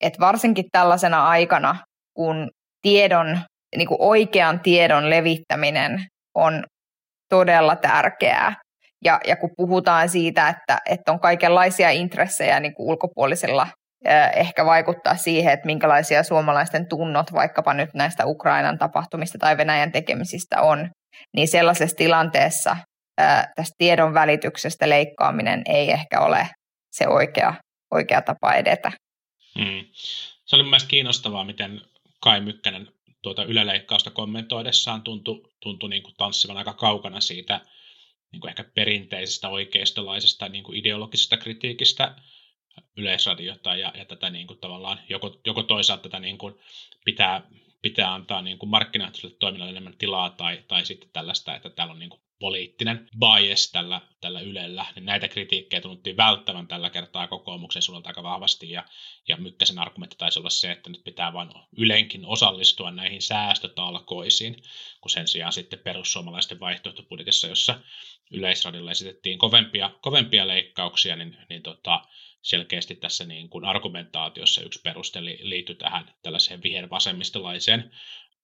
[0.00, 1.76] että varsinkin tällaisena aikana,
[2.16, 2.50] kun
[2.82, 3.40] tiedon,
[3.76, 6.64] niin kuin oikean tiedon levittäminen on
[7.28, 8.54] todella tärkeää,
[9.04, 13.66] ja, ja kun puhutaan siitä, että, että on kaikenlaisia intressejä niin kuin ulkopuolisilla
[14.36, 20.62] ehkä vaikuttaa siihen, että minkälaisia suomalaisten tunnot vaikkapa nyt näistä Ukrainan tapahtumista tai Venäjän tekemisistä
[20.62, 20.90] on,
[21.36, 22.76] niin sellaisessa tilanteessa
[23.56, 26.48] tästä tiedon välityksestä leikkaaminen ei ehkä ole
[26.92, 27.54] se oikea,
[27.90, 28.92] oikea tapa edetä.
[29.58, 29.84] Hmm.
[30.44, 31.80] Se oli mielestäni kiinnostavaa, miten
[32.20, 32.88] Kai Mykkänen
[33.22, 37.60] tuota yleleikkausta kommentoidessaan tuntui, tuntui niin kuin tanssivan aika kaukana siitä
[38.32, 42.14] niin kuin ehkä perinteisestä oikeistolaisesta niin kuin ideologisesta kritiikistä
[42.96, 46.54] yleisradiota ja, ja tätä niin kuin tavallaan joko, joko toisaalta tätä niin kuin
[47.04, 47.42] pitää,
[47.82, 51.98] pitää antaa niin kuin markkinaehtoiselle toiminnalle enemmän tilaa tai, tai sitten tällaista, että täällä on
[51.98, 57.82] niin kuin poliittinen bias tällä, tällä Ylellä, niin näitä kritiikkejä tunnuttiin välttävän tällä kertaa kokoomuksen
[57.82, 58.84] suunnalta aika vahvasti, ja,
[59.28, 64.56] ja Mykkäsen argumentti taisi olla se, että nyt pitää vain Ylenkin osallistua näihin säästötalkoisiin,
[65.00, 67.80] kun sen sijaan sitten perussuomalaisten vaihtoehtobudjetissa, jossa
[68.30, 72.02] Yleisradiolla esitettiin kovempia, kovempia leikkauksia, niin, niin tota,
[72.42, 77.90] selkeästi tässä niin kuin argumentaatiossa yksi peruste liittyy tähän tällaiseen vihervasemmistolaiseen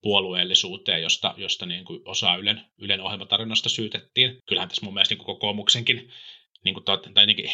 [0.02, 4.42] puolueellisuuteen, josta, josta niin kuin osa Ylen, Ylen ohjelmatarjonnasta syytettiin.
[4.46, 6.12] Kyllähän tässä mun mielestä niin kuin kokoomuksenkin
[6.64, 7.50] niin kuin, tai ainakin,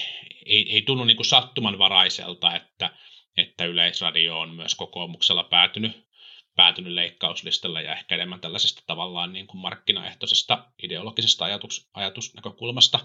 [0.47, 2.91] ei, ei tunnu niin kuin sattumanvaraiselta, että,
[3.37, 6.09] että Yleisradio on myös kokoomuksella päätynyt,
[6.57, 13.01] päätynyt leikkauslistalle ja ehkä enemmän tällaisesta tavallaan niin kuin markkinaehtoisesta ideologisesta ajatus, ajatusnäkökulmasta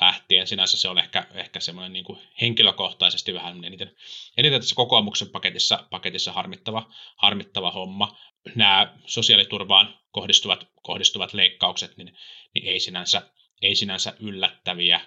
[0.00, 0.46] lähtien.
[0.46, 3.96] Sinänsä se on ehkä, ehkä semmoinen niin kuin henkilökohtaisesti vähän eniten,
[4.36, 8.18] eniten tässä kokoomuksen paketissa, paketissa harmittava, harmittava homma.
[8.54, 12.16] Nämä sosiaaliturvaan kohdistuvat, kohdistuvat leikkaukset, niin,
[12.54, 13.22] niin ei, sinänsä,
[13.62, 15.00] ei sinänsä yllättäviä.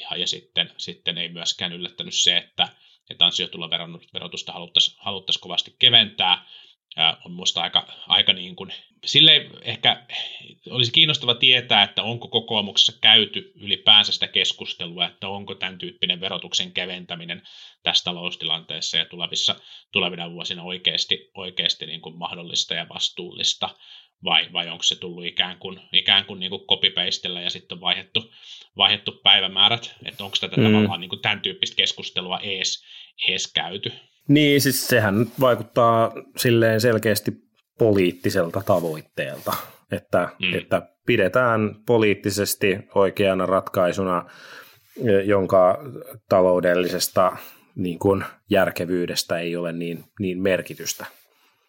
[0.00, 2.68] Ja, ja sitten, sitten ei myöskään yllättänyt se, että,
[3.10, 6.46] että ansiotuloverotusta haluttaisiin haluttaisi kovasti keventää.
[6.96, 8.72] On minusta aika, aika niin kuin,
[9.04, 10.06] sille ehkä
[10.70, 16.72] olisi kiinnostava tietää, että onko kokoomuksessa käyty ylipäänsä sitä keskustelua, että onko tämän tyyppinen verotuksen
[16.72, 17.42] keventäminen
[17.82, 19.56] tässä taloustilanteessa ja tulevissa,
[19.92, 23.68] tulevina vuosina oikeasti, oikeasti niin kuin mahdollista ja vastuullista,
[24.24, 27.80] vai, vai onko se tullut ikään kuin, ikään kuin, niin kuin copy-pastella ja sitten on
[27.80, 28.32] vaihdettu,
[28.76, 30.64] vaihdettu päivämäärät, että onko tätä mm.
[30.64, 32.84] tavallaan niin kuin tämän tyyppistä keskustelua ees,
[33.28, 33.92] ees käyty.
[34.28, 37.32] Niin, siis sehän vaikuttaa silleen selkeästi
[37.78, 39.52] poliittiselta tavoitteelta,
[39.92, 40.54] että, mm.
[40.54, 44.24] että pidetään poliittisesti oikeana ratkaisuna,
[45.24, 45.84] jonka
[46.28, 47.36] taloudellisesta
[47.74, 51.06] niin kuin järkevyydestä ei ole niin, niin merkitystä.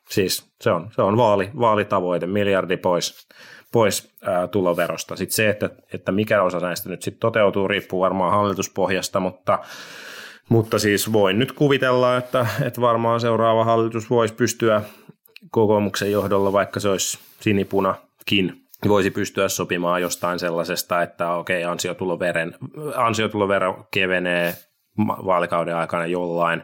[0.09, 3.27] Siis se on, se on vaali, vaalitavoite, miljardi pois,
[3.71, 5.15] pois ää, tuloverosta.
[5.15, 9.59] Sitten se, että, että mikä osa näistä nyt sitten toteutuu, riippuu varmaan hallituspohjasta, mutta
[10.49, 14.81] mutta siis voin nyt kuvitella, että, että varmaan seuraava hallitus voisi pystyä
[15.51, 22.55] kokoomuksen johdolla, vaikka se olisi sinipunakin, voisi pystyä sopimaan jostain sellaisesta, että okei, ansiotuloveren,
[22.95, 24.55] ansiotulovero kevenee
[24.99, 26.63] vaalikauden aikana jollain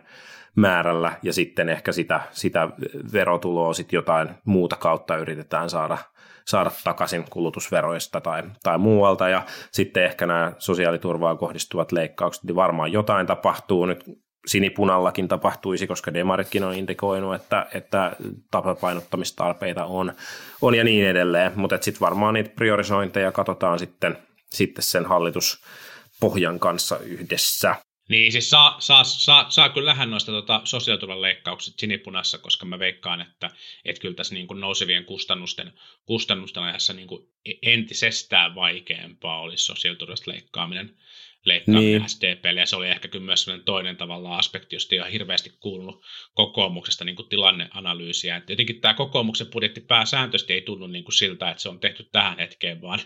[0.55, 2.69] määrällä ja sitten ehkä sitä, sitä
[3.13, 5.97] verotuloa sitten jotain muuta kautta yritetään saada–
[6.49, 9.29] saada takaisin kulutusveroista tai, tai muualta.
[9.29, 13.85] Ja sitten ehkä nämä sosiaaliturvaan kohdistuvat leikkaukset, niin varmaan jotain tapahtuu.
[13.85, 14.03] Nyt
[14.47, 18.15] sinipunallakin tapahtuisi, koska demaritkin on indikoinut, että, että
[18.51, 20.13] tasapainottamistarpeita on,
[20.61, 24.17] on ja niin edelleen, mutta sitten varmaan niitä priorisointeja katsotaan sitten,
[24.49, 27.75] sitten sen hallituspohjan kanssa yhdessä.
[28.09, 32.79] Niin, siis saa, saa, saa, saa kyllä lähden noista tota, sosiaaliturvan leikkaukset sinipunassa, koska mä
[32.79, 33.49] veikkaan, että
[33.85, 35.73] et kyllä tässä niin kuin nousevien kustannusten,
[36.05, 37.27] kustannusten ajassa niin kuin
[37.61, 40.97] entisestään vaikeampaa olisi sosiaaliturvasta leikkaaminen
[41.45, 42.09] leikkaaminen niin.
[42.09, 46.05] SDPlle, ja se oli ehkä kyllä myös toinen tavallaan aspekti, josta ei ole hirveästi kuulunut
[46.33, 48.35] kokoomuksesta niin kuin tilanneanalyysiä.
[48.35, 52.09] Et jotenkin tämä kokoomuksen budjetti pääsääntöisesti ei tunnu niin kuin siltä, että se on tehty
[52.11, 52.99] tähän hetkeen, vaan,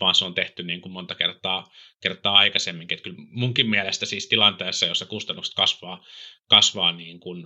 [0.00, 1.70] vaan se on tehty niin kuin monta kertaa,
[2.02, 2.98] kertaa aikaisemminkin.
[2.98, 6.04] Et kyllä munkin mielestä siis tilanteessa, jossa kustannukset kasvaa,
[6.48, 7.44] kasvaa niin kuin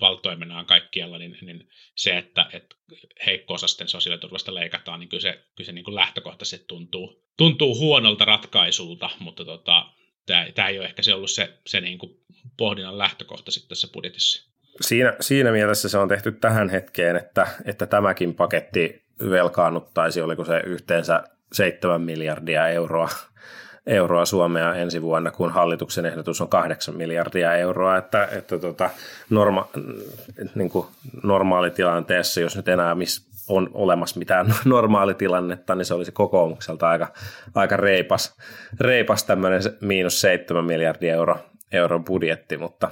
[0.00, 2.76] valtoimenaan kaikkialla, niin, niin se, että, että
[3.26, 9.10] heikko-osasten sosiaaliturvasta leikataan, niin kyllä se, kyllä se niin kuin lähtökohtaisesti tuntuu, tuntuu huonolta ratkaisulta,
[9.18, 9.87] mutta tota,
[10.28, 12.20] tämä, tämä ei ole ehkä se ollut se, se niin kuin
[12.56, 14.48] pohdinnan lähtökohta sitten tässä budjetissa.
[14.80, 20.60] Siinä, siinä mielessä se on tehty tähän hetkeen, että, että tämäkin paketti velkaannuttaisi, oliko se
[20.66, 23.08] yhteensä 7 miljardia euroa
[23.88, 28.90] euroa Suomea ensi vuonna, kun hallituksen ehdotus on 8 miljardia euroa, että, että tota,
[29.30, 29.68] norma,
[30.54, 30.86] niin kuin
[31.22, 37.12] normaalitilanteessa, jos nyt enää miss on olemassa mitään normaalitilannetta, niin se olisi kokoomukselta aika,
[37.54, 38.36] aika reipas,
[38.80, 41.38] reipas tämmöinen miinus 7 miljardia euro,
[41.72, 42.90] euron budjetti, mutta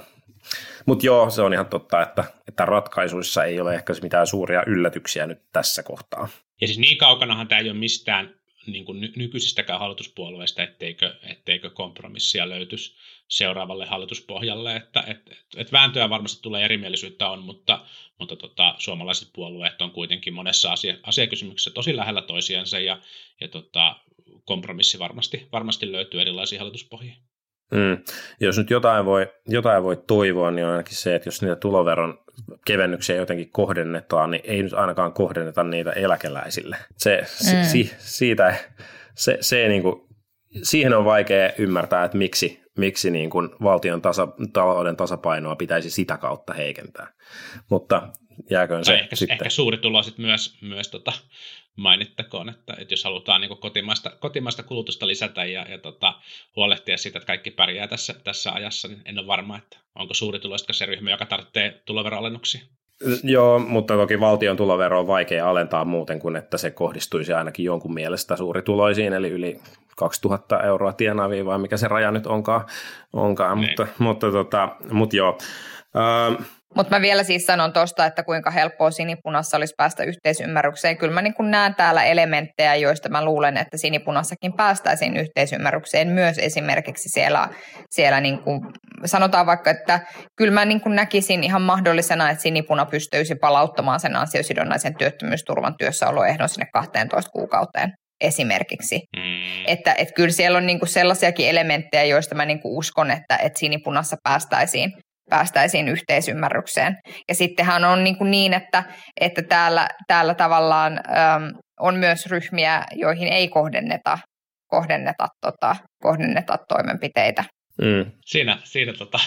[0.85, 5.27] mutta joo, se on ihan totta, että, että ratkaisuissa ei ole ehkä mitään suuria yllätyksiä
[5.27, 6.27] nyt tässä kohtaa.
[6.61, 8.35] Ja siis niin kaukanahan tämä ei ole mistään
[8.67, 12.95] niin kuin ny- nykyisistäkään hallituspuolueista, etteikö, etteikö kompromissia löytyisi
[13.27, 17.85] seuraavalle hallituspohjalle, että et, et, et vääntöä varmasti tulee erimielisyyttä on, mutta,
[18.19, 22.99] mutta tota, suomalaiset puolueet on kuitenkin monessa asia, asiakysymyksessä tosi lähellä toisiansa ja,
[23.41, 23.95] ja tota,
[24.45, 27.15] kompromissi varmasti, varmasti löytyy erilaisia hallituspohjia.
[27.71, 28.03] Mm.
[28.39, 32.19] Jos nyt jotain voi, jotain voi toivoa, niin on ainakin se, että jos niitä tuloveron
[32.65, 36.77] kevennyksiä jotenkin kohdennetaan, niin ei nyt ainakaan kohdenneta niitä eläkeläisille.
[36.97, 37.63] Se, mm.
[37.63, 38.55] si, siitä,
[39.15, 40.01] se, se niin kuin,
[40.63, 46.17] siihen on vaikea ymmärtää, että miksi, miksi niin kuin valtion tasa, talouden tasapainoa pitäisi sitä
[46.17, 47.13] kautta heikentää.
[47.69, 48.09] Mutta
[48.49, 49.33] jääköön se ehkä, sitten.
[49.33, 51.13] Ehkä suurituloiset myös, myös tota,
[51.75, 56.13] mainittakoon, että, että jos halutaan niin kotimaista, kotimaista kulutusta lisätä ja, ja tota,
[56.55, 60.73] huolehtia siitä, että kaikki pärjää tässä, tässä ajassa, niin en ole varma, että onko suurituloista
[60.73, 62.61] se ryhmä, joka tarvitsee tuloveroalennuksia.
[63.23, 67.93] Joo, mutta toki valtion tulovero on vaikea alentaa muuten kuin, että se kohdistuisi ainakin jonkun
[67.93, 69.59] mielestä suurituloisiin, eli yli
[69.97, 72.61] 2000 euroa tienaaviin, vai mikä se raja nyt onkaan,
[73.13, 73.61] onkaan.
[73.61, 73.69] Niin.
[73.69, 75.37] mutta, mutta, tota, mutta joo.
[75.95, 76.45] Öö,
[76.77, 80.97] mutta mä vielä siis sanon tuosta, että kuinka helppoa sinipunassa olisi päästä yhteisymmärrykseen.
[80.97, 87.09] Kyllä mä niin näen täällä elementtejä, joista mä luulen, että sinipunassakin päästäisiin yhteisymmärrykseen myös esimerkiksi
[87.09, 87.49] siellä,
[87.89, 88.61] siellä niin kuin,
[89.05, 89.99] sanotaan vaikka, että
[90.35, 96.67] kyllä mä niin näkisin ihan mahdollisena, että sinipuna pystyisi palauttamaan sen ansiosidonnaisen työttömyysturvan työssäoloehdon sinne
[96.73, 99.01] 12 kuukauteen esimerkiksi.
[99.15, 99.65] Mm.
[99.67, 104.15] Että et kyllä siellä on niinku sellaisiakin elementtejä, joista mä niinku uskon, että et sinipunassa
[104.23, 104.91] päästäisiin
[105.29, 106.97] päästäisiin yhteisymmärrykseen.
[107.29, 108.83] Ja sittenhän on niin, kuin niin että,
[109.21, 114.19] että täällä, täällä tavallaan äm, on myös ryhmiä, joihin ei kohdenneta,
[114.67, 117.43] kohdenneta, tota, kohdenneta toimenpiteitä.
[117.81, 118.11] Mm.
[118.25, 119.19] Siinä, siinä, tota,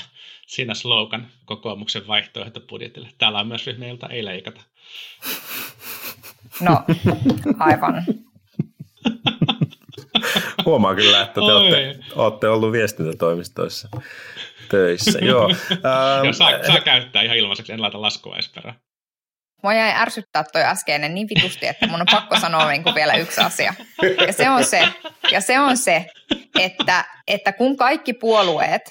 [0.46, 3.08] siinä slogan kokoomuksen vaihtoehtobudjetille.
[3.18, 4.60] Täällä on myös ryhmiä, joilta ei leikata.
[6.60, 6.82] No,
[7.58, 8.04] aivan.
[10.64, 11.52] Huomaa kyllä, että te Oi.
[11.52, 13.88] olette, olette ollut viestintätoimistoissa
[14.70, 15.18] töissä.
[15.30, 15.50] Joo.
[15.72, 18.76] Ähm, Joo, saa, saa käyttää ihan ilmaiseksi, en laita laskua edes perään.
[19.62, 23.14] Mua jäi ärsyttää toi äskeinen niin vitusti, että mun on pakko sanoa niin kuin vielä
[23.14, 23.74] yksi asia.
[24.26, 24.88] Ja se on se,
[25.32, 26.06] ja se, on se
[26.60, 28.82] että, että kun kaikki puolueet,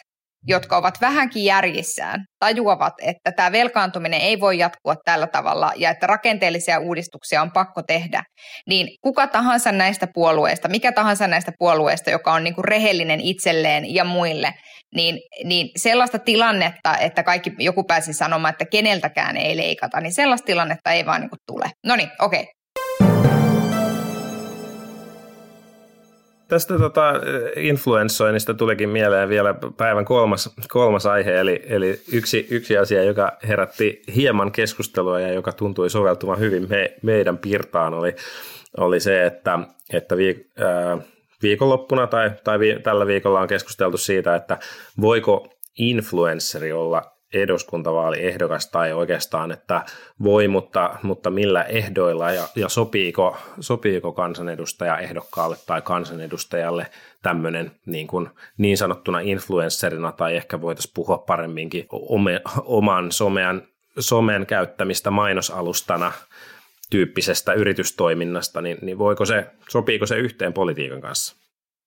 [0.48, 6.08] jotka ovat vähänkin järjissään, tajuavat, että tämä velkaantuminen ei voi jatkua tällä tavalla ja että
[6.08, 8.24] rakenteellisia uudistuksia on pakko tehdä,
[8.68, 13.94] niin kuka tahansa näistä puolueista, mikä tahansa näistä puolueista, joka on niin kuin rehellinen itselleen
[13.94, 14.54] ja muille,
[14.96, 20.46] niin, niin sellaista tilannetta, että kaikki, joku pääsi sanomaan, että keneltäkään ei leikata, niin sellaista
[20.46, 21.72] tilannetta ei vaan niin kuin tule.
[21.86, 22.48] No niin, okei.
[26.48, 27.14] Tästä tota,
[27.56, 34.02] influenssoinnista tulikin mieleen vielä päivän kolmas, kolmas aihe, eli, eli yksi, yksi asia, joka herätti
[34.16, 38.16] hieman keskustelua ja joka tuntui soveltumaan hyvin me, meidän pirtaan, oli,
[38.78, 39.60] oli se, että,
[39.94, 40.98] että viik, ää,
[41.42, 44.58] viikonloppuna tai, tai vi, tällä viikolla on keskusteltu siitä, että
[45.02, 45.48] voiko
[45.78, 49.86] influenssari olla eduskuntavaaliehdokas tai oikeastaan, että
[50.24, 56.88] voi, mutta, mutta millä ehdoilla ja, ja sopiiko, sopiiko kansanedustaja ehdokkaalle tai kansanedustajalle
[57.22, 63.62] tämmöinen niin, kuin niin sanottuna influencerina tai ehkä voitaisiin puhua paremminkin ome, oman somean,
[64.00, 66.12] somen käyttämistä mainosalustana
[66.92, 71.36] tyyppisestä yritystoiminnasta, niin, niin voiko se, sopiiko se yhteen politiikan kanssa?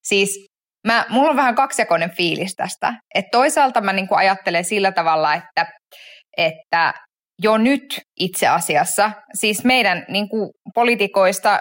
[0.03, 0.47] Siis
[0.87, 2.95] mä, mulla on vähän kaksijakoinen fiilis tästä.
[3.15, 5.67] Et toisaalta mä niinku ajattelen sillä tavalla, että,
[6.37, 6.95] että
[7.43, 11.61] jo nyt itse asiassa, siis meidän niinku poliitikoista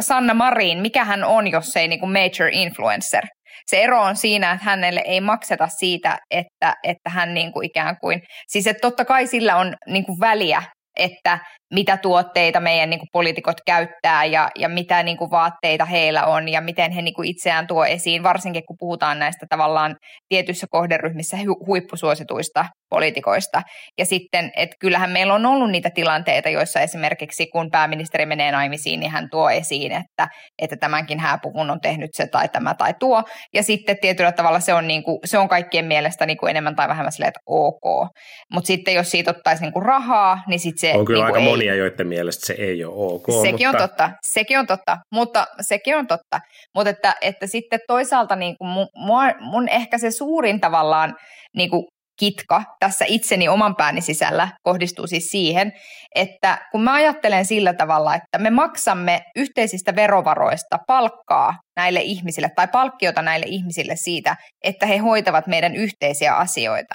[0.00, 3.24] Sanna Marin, mikä hän on, jos ei niinku major influencer.
[3.66, 8.22] Se ero on siinä, että hänelle ei makseta siitä, että, että hän niinku ikään kuin,
[8.48, 10.62] siis että totta kai sillä on niinku väliä,
[10.96, 11.38] että
[11.72, 16.48] mitä tuotteita meidän niin kuin, poliitikot käyttää ja, ja mitä niin kuin, vaatteita heillä on
[16.48, 19.96] ja miten he niin kuin, itseään tuo esiin, varsinkin kun puhutaan näistä tavallaan
[20.28, 23.62] tietyissä kohderyhmissä hu- huippusuosituista poliitikoista.
[23.98, 29.00] Ja sitten, että kyllähän meillä on ollut niitä tilanteita, joissa esimerkiksi kun pääministeri menee naimisiin,
[29.00, 30.28] niin hän tuo esiin, että,
[30.62, 33.22] että tämänkin hääpuvun on tehnyt se tai tämä tai tuo.
[33.54, 36.76] Ja sitten tietyllä tavalla se on, niin kuin, se on kaikkien mielestä niin kuin enemmän
[36.76, 38.08] tai vähemmän silleen, että ok.
[38.52, 41.42] Mutta sitten jos siitä ottaisi niin kuin rahaa, niin sitten se On kyllä niin kuin
[41.42, 41.61] aika ei.
[41.62, 43.26] Monia, joiden mielestä se ei ole ok.
[43.42, 43.68] Sekin mutta...
[43.68, 46.40] on totta, sekin on totta, mutta sekin on totta.
[46.74, 51.14] Mutta että, että sitten toisaalta niin kuin mun, mun, mun ehkä se suurin tavallaan
[51.56, 51.84] niin kuin
[52.18, 55.72] kitka tässä itseni oman pääni sisällä kohdistuu siis siihen,
[56.14, 62.68] että kun mä ajattelen sillä tavalla, että me maksamme yhteisistä verovaroista palkkaa näille ihmisille tai
[62.68, 66.94] palkkiota näille ihmisille siitä, että he hoitavat meidän yhteisiä asioita.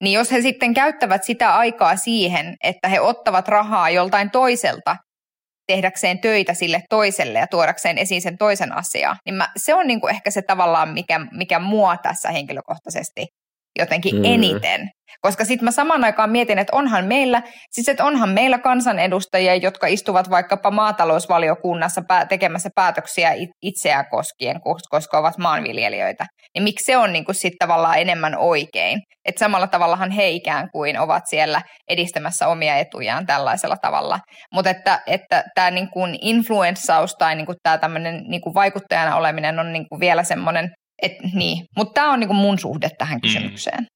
[0.00, 4.96] Niin jos he sitten käyttävät sitä aikaa siihen, että he ottavat rahaa joltain toiselta
[5.66, 10.00] tehdäkseen töitä sille toiselle ja tuodakseen esiin sen toisen asiaa, niin mä, se on niin
[10.00, 13.26] kuin ehkä se tavallaan, mikä, mikä mua tässä henkilökohtaisesti
[13.78, 14.18] jotenkin Mm.
[14.18, 14.24] mm.
[14.24, 14.90] eniten.
[15.20, 19.86] Koska sitten mä samaan aikaan mietin, että onhan meillä, siis että onhan meillä kansanedustajia, jotka
[19.86, 26.26] istuvat vaikkapa maatalousvaliokunnassa tekemässä päätöksiä it- itseään koskien, kos- koska ovat maanviljelijöitä.
[26.54, 29.00] Niin miksi se on niin kuin sitten tavallaan enemmän oikein?
[29.24, 34.18] Että samalla tavallahan he ikään kuin ovat siellä edistämässä omia etujaan tällaisella tavalla.
[34.54, 39.16] Mutta että, että tämä niin kuin influenssaus tai niin kuin tämä tämmöinen niin kuin vaikuttajana
[39.16, 40.70] oleminen on niin kuin vielä semmoinen,
[41.02, 41.64] että niin.
[41.76, 43.80] Mutta tämä on niin kuin mun suhde tähän kysymykseen.
[43.80, 43.86] Mm.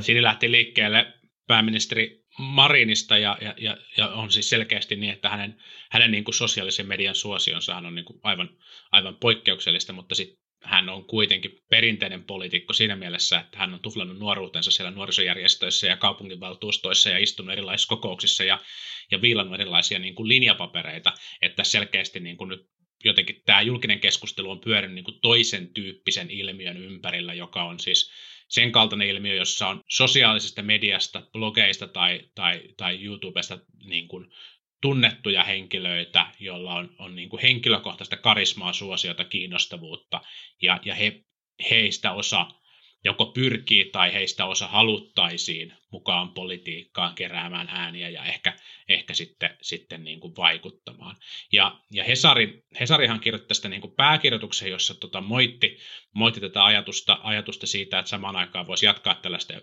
[0.00, 1.12] Siinä lähti liikkeelle
[1.46, 5.56] pääministeri Marinista ja, ja, ja, ja on siis selkeästi niin, että hänen,
[5.90, 8.50] hänen niin kuin sosiaalisen median suosionsa on niin kuin aivan,
[8.92, 14.18] aivan poikkeuksellista, mutta sitten hän on kuitenkin perinteinen poliitikko siinä mielessä, että hän on tuflannut
[14.18, 18.58] nuoruutensa siellä nuorisojärjestöissä ja kaupunginvaltuustoissa ja istunut erilaisissa kokouksissa ja,
[19.10, 22.66] ja viilannut erilaisia niin kuin linjapapereita, että selkeästi niin kuin nyt
[23.04, 28.12] jotenkin tämä julkinen keskustelu on pyörinyt niin kuin toisen tyyppisen ilmiön ympärillä, joka on siis
[28.50, 34.26] sen kaltainen ilmiö, jossa on sosiaalisesta mediasta, blogeista tai, tai, tai YouTubesta niin kuin
[34.80, 40.20] tunnettuja henkilöitä, joilla on, on niin kuin henkilökohtaista karismaa, suosiota, kiinnostavuutta,
[40.62, 41.24] ja, ja he,
[41.70, 42.46] heistä osa
[43.04, 48.56] joko pyrkii tai heistä osa haluttaisiin mukaan politiikkaan keräämään ääniä ja ehkä,
[48.88, 51.16] ehkä sitten, sitten niin kuin vaikuttamaan.
[51.52, 55.78] Ja, ja Hesari, Hesarihan kirjoitti tästä niin kuin pääkirjoituksen, jossa tota moitti,
[56.14, 59.54] moitti tätä ajatusta, ajatusta siitä, että samaan aikaan voisi jatkaa tällaista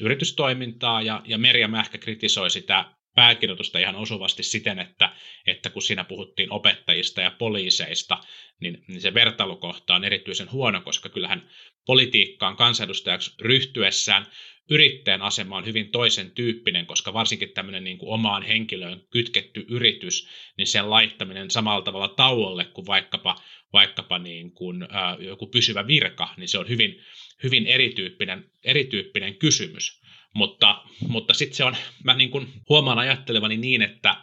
[0.00, 5.12] yritystoimintaa, ja, ja Merja Mähkä kritisoi sitä pääkirjoitusta ihan osuvasti siten, että,
[5.46, 8.18] että kun siinä puhuttiin opettajista ja poliiseista,
[8.60, 11.50] niin, niin se vertailukohta on erityisen huono, koska kyllähän
[11.86, 14.26] politiikkaan kansanedustajaksi ryhtyessään
[14.70, 20.28] yrittäjän asema on hyvin toisen tyyppinen, koska varsinkin tämmöinen niin kuin omaan henkilöön kytketty yritys,
[20.56, 23.36] niin sen laittaminen samalla tavalla tauolle kuin vaikkapa,
[23.72, 27.00] vaikkapa niin kuin, ää, joku pysyvä virka, niin se on hyvin,
[27.42, 30.00] hyvin erityyppinen, erityyppinen kysymys.
[30.34, 34.16] Mutta, mutta sitten se on, mä niin kuin huomaan ajattelevani niin, että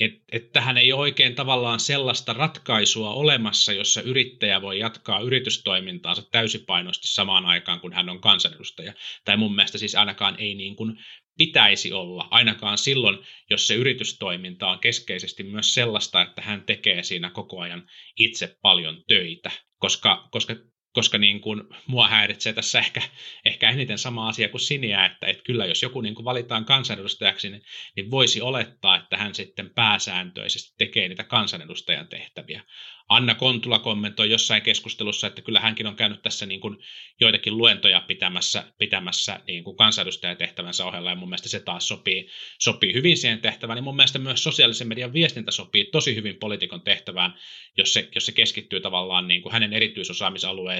[0.00, 6.22] että et tähän ei ole oikein tavallaan sellaista ratkaisua olemassa, jossa yrittäjä voi jatkaa yritystoimintaansa
[6.30, 8.92] täysipainoisesti samaan aikaan, kun hän on kansanedustaja.
[9.24, 10.98] Tai mun mielestä siis ainakaan ei niin kuin
[11.38, 13.18] pitäisi olla, ainakaan silloin,
[13.50, 17.86] jos se yritystoiminta on keskeisesti myös sellaista, että hän tekee siinä koko ajan
[18.18, 20.56] itse paljon töitä, koska, koska
[20.92, 23.02] koska niin kuin mua häiritsee tässä ehkä,
[23.44, 27.50] ehkä eniten sama asia kuin Siniä, että, että kyllä jos joku niin kuin valitaan kansanedustajaksi,
[27.50, 27.62] niin,
[27.96, 32.62] niin voisi olettaa, että hän sitten pääsääntöisesti tekee niitä kansanedustajan tehtäviä.
[33.10, 36.76] Anna Kontula kommentoi jossain keskustelussa, että kyllä hänkin on käynyt tässä niin kuin
[37.20, 42.28] joitakin luentoja pitämässä, pitämässä niin kuin kansanedustajatehtävänsä ohella, ja mun mielestä se taas sopii,
[42.58, 46.82] sopii hyvin siihen tehtävään, niin mun mielestä myös sosiaalisen median viestintä sopii tosi hyvin poliitikon
[46.82, 47.34] tehtävään,
[47.76, 49.72] jos se, jos se keskittyy tavallaan niin kuin hänen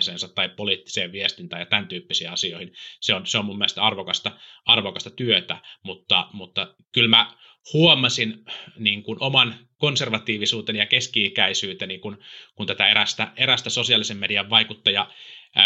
[0.01, 2.72] erityisosaamisalueeseensa tai poliittiseen viestintään ja tämän tyyppisiin asioihin.
[3.01, 4.32] Se on, se on mun mielestä arvokasta,
[4.66, 7.32] arvokasta työtä, mutta, mutta kyllä mä
[7.72, 8.44] huomasin
[8.78, 12.18] niin kuin oman konservatiivisuuteni ja keski-ikäisyyteni, kun,
[12.55, 15.11] kun tätä erästä, erästä sosiaalisen median vaikuttaja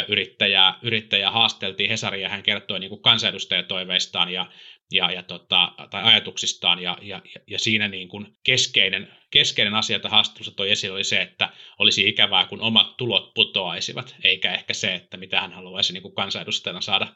[0.09, 4.47] yrittäjää, yrittäjää haasteltiin Hesaria ja hän kertoi niin kuin kansanedustajatoiveistaan ja,
[4.93, 10.09] ja, ja tota, tai ajatuksistaan ja, ja, ja siinä niin kuin keskeinen, keskeinen asia, jota
[10.09, 14.95] haastattelussa toi esille, oli se, että olisi ikävää, kun omat tulot putoaisivat, eikä ehkä se,
[14.95, 17.07] että mitä hän haluaisi niin kuin kansanedustajana saada,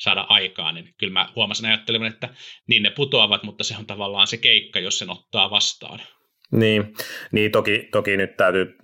[0.00, 0.74] saada aikaan.
[0.74, 2.28] Niin kyllä mä huomasin ajattelevan, että
[2.66, 6.00] niin ne putoavat, mutta se on tavallaan se keikka, jos sen ottaa vastaan.
[6.52, 6.94] Niin,
[7.32, 8.76] niin toki, toki nyt täytyy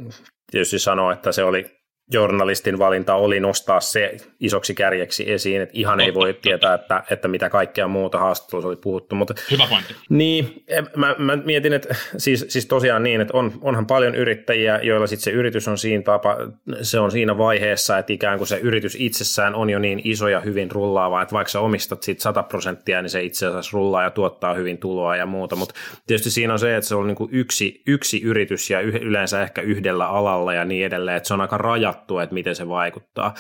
[0.51, 1.65] tietysti sanoa, että se oli
[2.13, 6.43] journalistin valinta oli nostaa se isoksi kärjeksi esiin, että ihan totta, ei voi totta.
[6.43, 9.15] tietää, että, että mitä kaikkea muuta haastattelussa oli puhuttu.
[9.15, 9.95] Mutta, Hyvä pointti.
[10.09, 10.65] Niin,
[10.97, 15.25] mä, mä mietin, että siis, siis tosiaan niin, että on, onhan paljon yrittäjiä, joilla sitten
[15.25, 16.37] se yritys on siinä, tapa,
[16.83, 20.41] se on siinä vaiheessa, että ikään kuin se yritys itsessään on jo niin iso ja
[20.41, 24.11] hyvin rullaava, että vaikka sä omistat siitä 100 prosenttia, niin se itse asiassa rullaa ja
[24.11, 25.75] tuottaa hyvin tuloa ja muuta, mutta
[26.07, 29.63] tietysti siinä on se, että se on niin kuin yksi, yksi yritys ja yleensä ehkä
[29.63, 33.35] yhdellä alalla ja niin edelleen, että se on aika raja rajattua, että miten se vaikuttaa.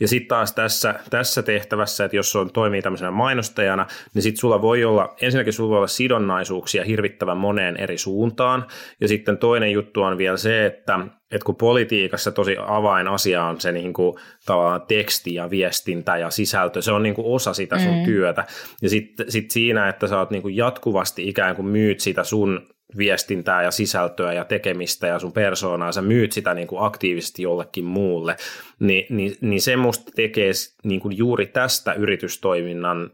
[0.00, 4.62] Ja sitten taas tässä, tässä tehtävässä, että jos on toimii tämmöisenä mainostajana, niin sitten sulla
[4.62, 8.66] voi olla, ensinnäkin sulla voi olla sidonnaisuuksia hirvittävän moneen eri suuntaan.
[9.00, 10.98] Ja sitten toinen juttu on vielä se, että,
[11.30, 16.82] että kun politiikassa tosi avainasia on se niin kuin, tavallaan teksti ja viestintä ja sisältö,
[16.82, 18.04] se on niin kuin osa sitä sun mm.
[18.04, 18.44] työtä.
[18.82, 22.75] Ja sitten sit siinä, että sä oot niin kuin jatkuvasti ikään kuin myyt sitä sun
[22.98, 27.84] viestintää ja sisältöä ja tekemistä ja sun persoonaa, sä myyt sitä niin kuin aktiivisesti jollekin
[27.84, 28.36] muulle,
[28.78, 30.52] niin, niin, niin se musta tekee
[30.84, 33.10] niin kuin juuri tästä yritystoiminnan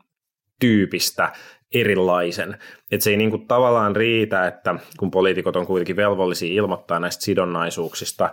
[0.61, 1.33] tyypistä
[1.75, 2.57] erilaisen.
[2.91, 7.25] Että se ei niin kuin tavallaan riitä, että kun poliitikot on kuitenkin velvollisia ilmoittaa näistä
[7.25, 8.31] sidonnaisuuksista,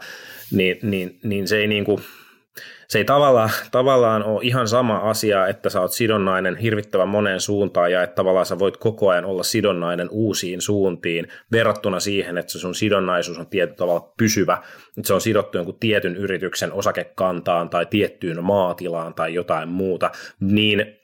[0.52, 2.02] niin, niin, niin se ei niin kuin–
[2.90, 7.92] se ei tavallaan, tavallaan ole ihan sama asia, että sä oot sidonnainen hirvittävän moneen suuntaan
[7.92, 12.60] ja että tavallaan sä voit koko ajan olla sidonnainen uusiin suuntiin verrattuna siihen, että se
[12.60, 14.58] sun sidonnaisuus on tietyllä tavalla pysyvä,
[14.98, 21.00] että se on sidottu jonkun tietyn yrityksen osakekantaan tai tiettyyn maatilaan tai jotain muuta, niin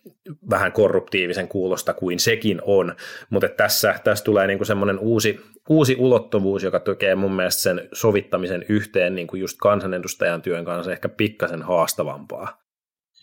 [0.50, 2.96] vähän korruptiivisen kuulosta kuin sekin on,
[3.30, 8.66] mutta tässä, tässä tulee niinku semmoinen uusi, uusi ulottuvuus, joka tekee mun mielestä sen sovittamisen
[8.70, 12.66] yhteen niin kuin just kansanedustajan työn kanssa ehkä pikkasen haastavampaa.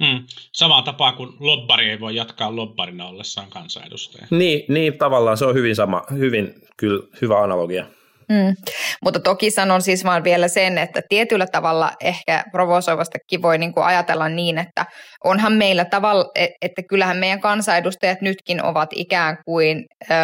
[0.04, 0.24] Hmm.
[0.52, 4.26] Samaa tapaa kuin lobbari ei voi jatkaa lobbarina ollessaan kansanedustaja.
[4.30, 7.86] Niin, niin tavallaan se on hyvin sama, hyvin kyllä hyvä analogia.
[8.32, 8.54] Mm.
[9.04, 13.84] Mutta toki sanon siis vaan vielä sen, että tietyllä tavalla ehkä provosoivastakin voi niin kuin
[13.84, 14.86] ajatella niin, että
[15.24, 20.16] onhan meillä tavalla, e, että kyllähän meidän kansanedustajat nytkin ovat ikään kuin äm,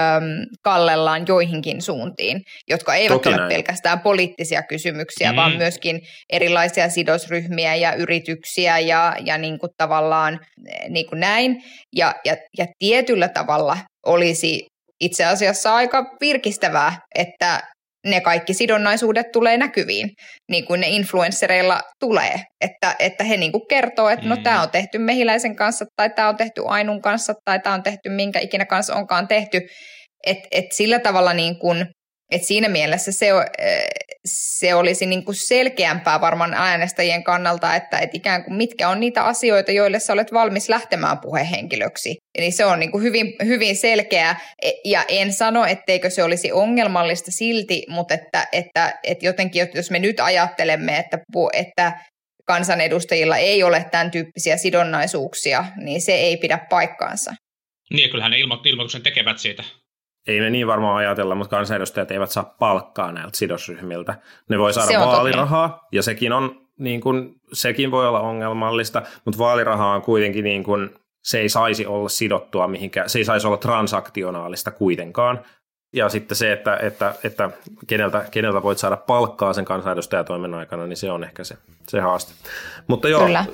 [0.62, 3.48] kallellaan joihinkin suuntiin, jotka eivät toki ole näin.
[3.48, 5.36] pelkästään poliittisia kysymyksiä, mm.
[5.36, 6.00] vaan myöskin
[6.30, 10.40] erilaisia sidosryhmiä ja yrityksiä ja, ja niin kuin tavallaan
[10.88, 11.62] niin kuin näin.
[11.96, 14.66] Ja, ja, ja tietyllä tavalla olisi
[15.00, 17.62] itse asiassa aika virkistävää, että
[18.06, 20.10] ne kaikki sidonnaisuudet tulee näkyviin,
[20.50, 24.38] niin kuin ne influenssereilla tulee, että, että he niin kuin kertoo, että no, mm.
[24.38, 27.82] no tämä on tehty Mehiläisen kanssa, tai tämä on tehty Ainun kanssa, tai tämä on
[27.82, 29.60] tehty minkä ikinä kanssa onkaan tehty,
[30.26, 31.86] että et sillä tavalla niin kuin,
[32.32, 33.32] et siinä mielessä se,
[34.30, 39.24] se olisi niin kuin selkeämpää varmaan äänestäjien kannalta, että, että ikään kuin mitkä on niitä
[39.24, 42.16] asioita, joille sä olet valmis lähtemään puhehenkilöksi.
[42.38, 46.52] Eli se on niin kuin hyvin, hyvin selkeä, e, ja en sano, etteikö se olisi
[46.52, 51.18] ongelmallista silti, mutta että, että, että jotenkin, jos me nyt ajattelemme, että,
[51.52, 51.92] että
[52.46, 57.34] kansanedustajilla ei ole tämän tyyppisiä sidonnaisuuksia, niin se ei pidä paikkaansa.
[57.90, 59.64] Niin, kyllähän ne ilmo- ilmoituksen tekevät siitä.
[60.26, 64.14] Ei me niin varmaan ajatella, mutta kansanedustajat eivät saa palkkaa näiltä sidosryhmiltä.
[64.48, 65.86] Ne voi Se saada on vaalirahaa, totta.
[65.92, 70.90] ja sekin, on, niin kuin, sekin voi olla ongelmallista, mutta vaaliraha on kuitenkin, niin kuin,
[71.24, 75.44] se ei saisi olla sidottua mihinkään, se ei saisi olla transaktionaalista kuitenkaan.
[75.92, 77.50] Ja sitten se, että, että, että
[77.86, 81.56] keneltä, keneltä voit saada palkkaa sen kansanedustajatoimen aikana, niin se on ehkä se,
[81.88, 82.32] se haaste.
[82.86, 83.44] Mutta joo, Kyllä.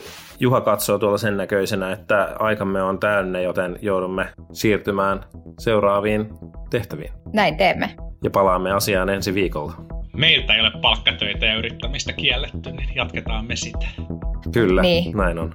[0.41, 5.25] Juha katsoo tuolla sen näköisenä, että aikamme on täynnä, joten joudumme siirtymään
[5.59, 6.29] seuraaviin
[6.71, 7.13] tehtäviin.
[7.33, 7.95] Näin teemme.
[8.25, 9.73] Ja palaamme asiaan ensi viikolla.
[10.17, 13.87] Meiltä ei ole palkkatöitä ja yrittämistä kielletty, niin jatketaan me sitä.
[14.53, 15.17] Kyllä, Niin.
[15.17, 15.53] näin on.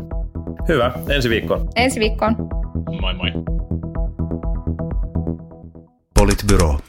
[0.67, 1.67] Hyvä, ensi viikkoon.
[1.75, 2.35] Ensi viikkoon.
[3.01, 3.31] Moi moi.
[6.19, 6.79] Politbyro.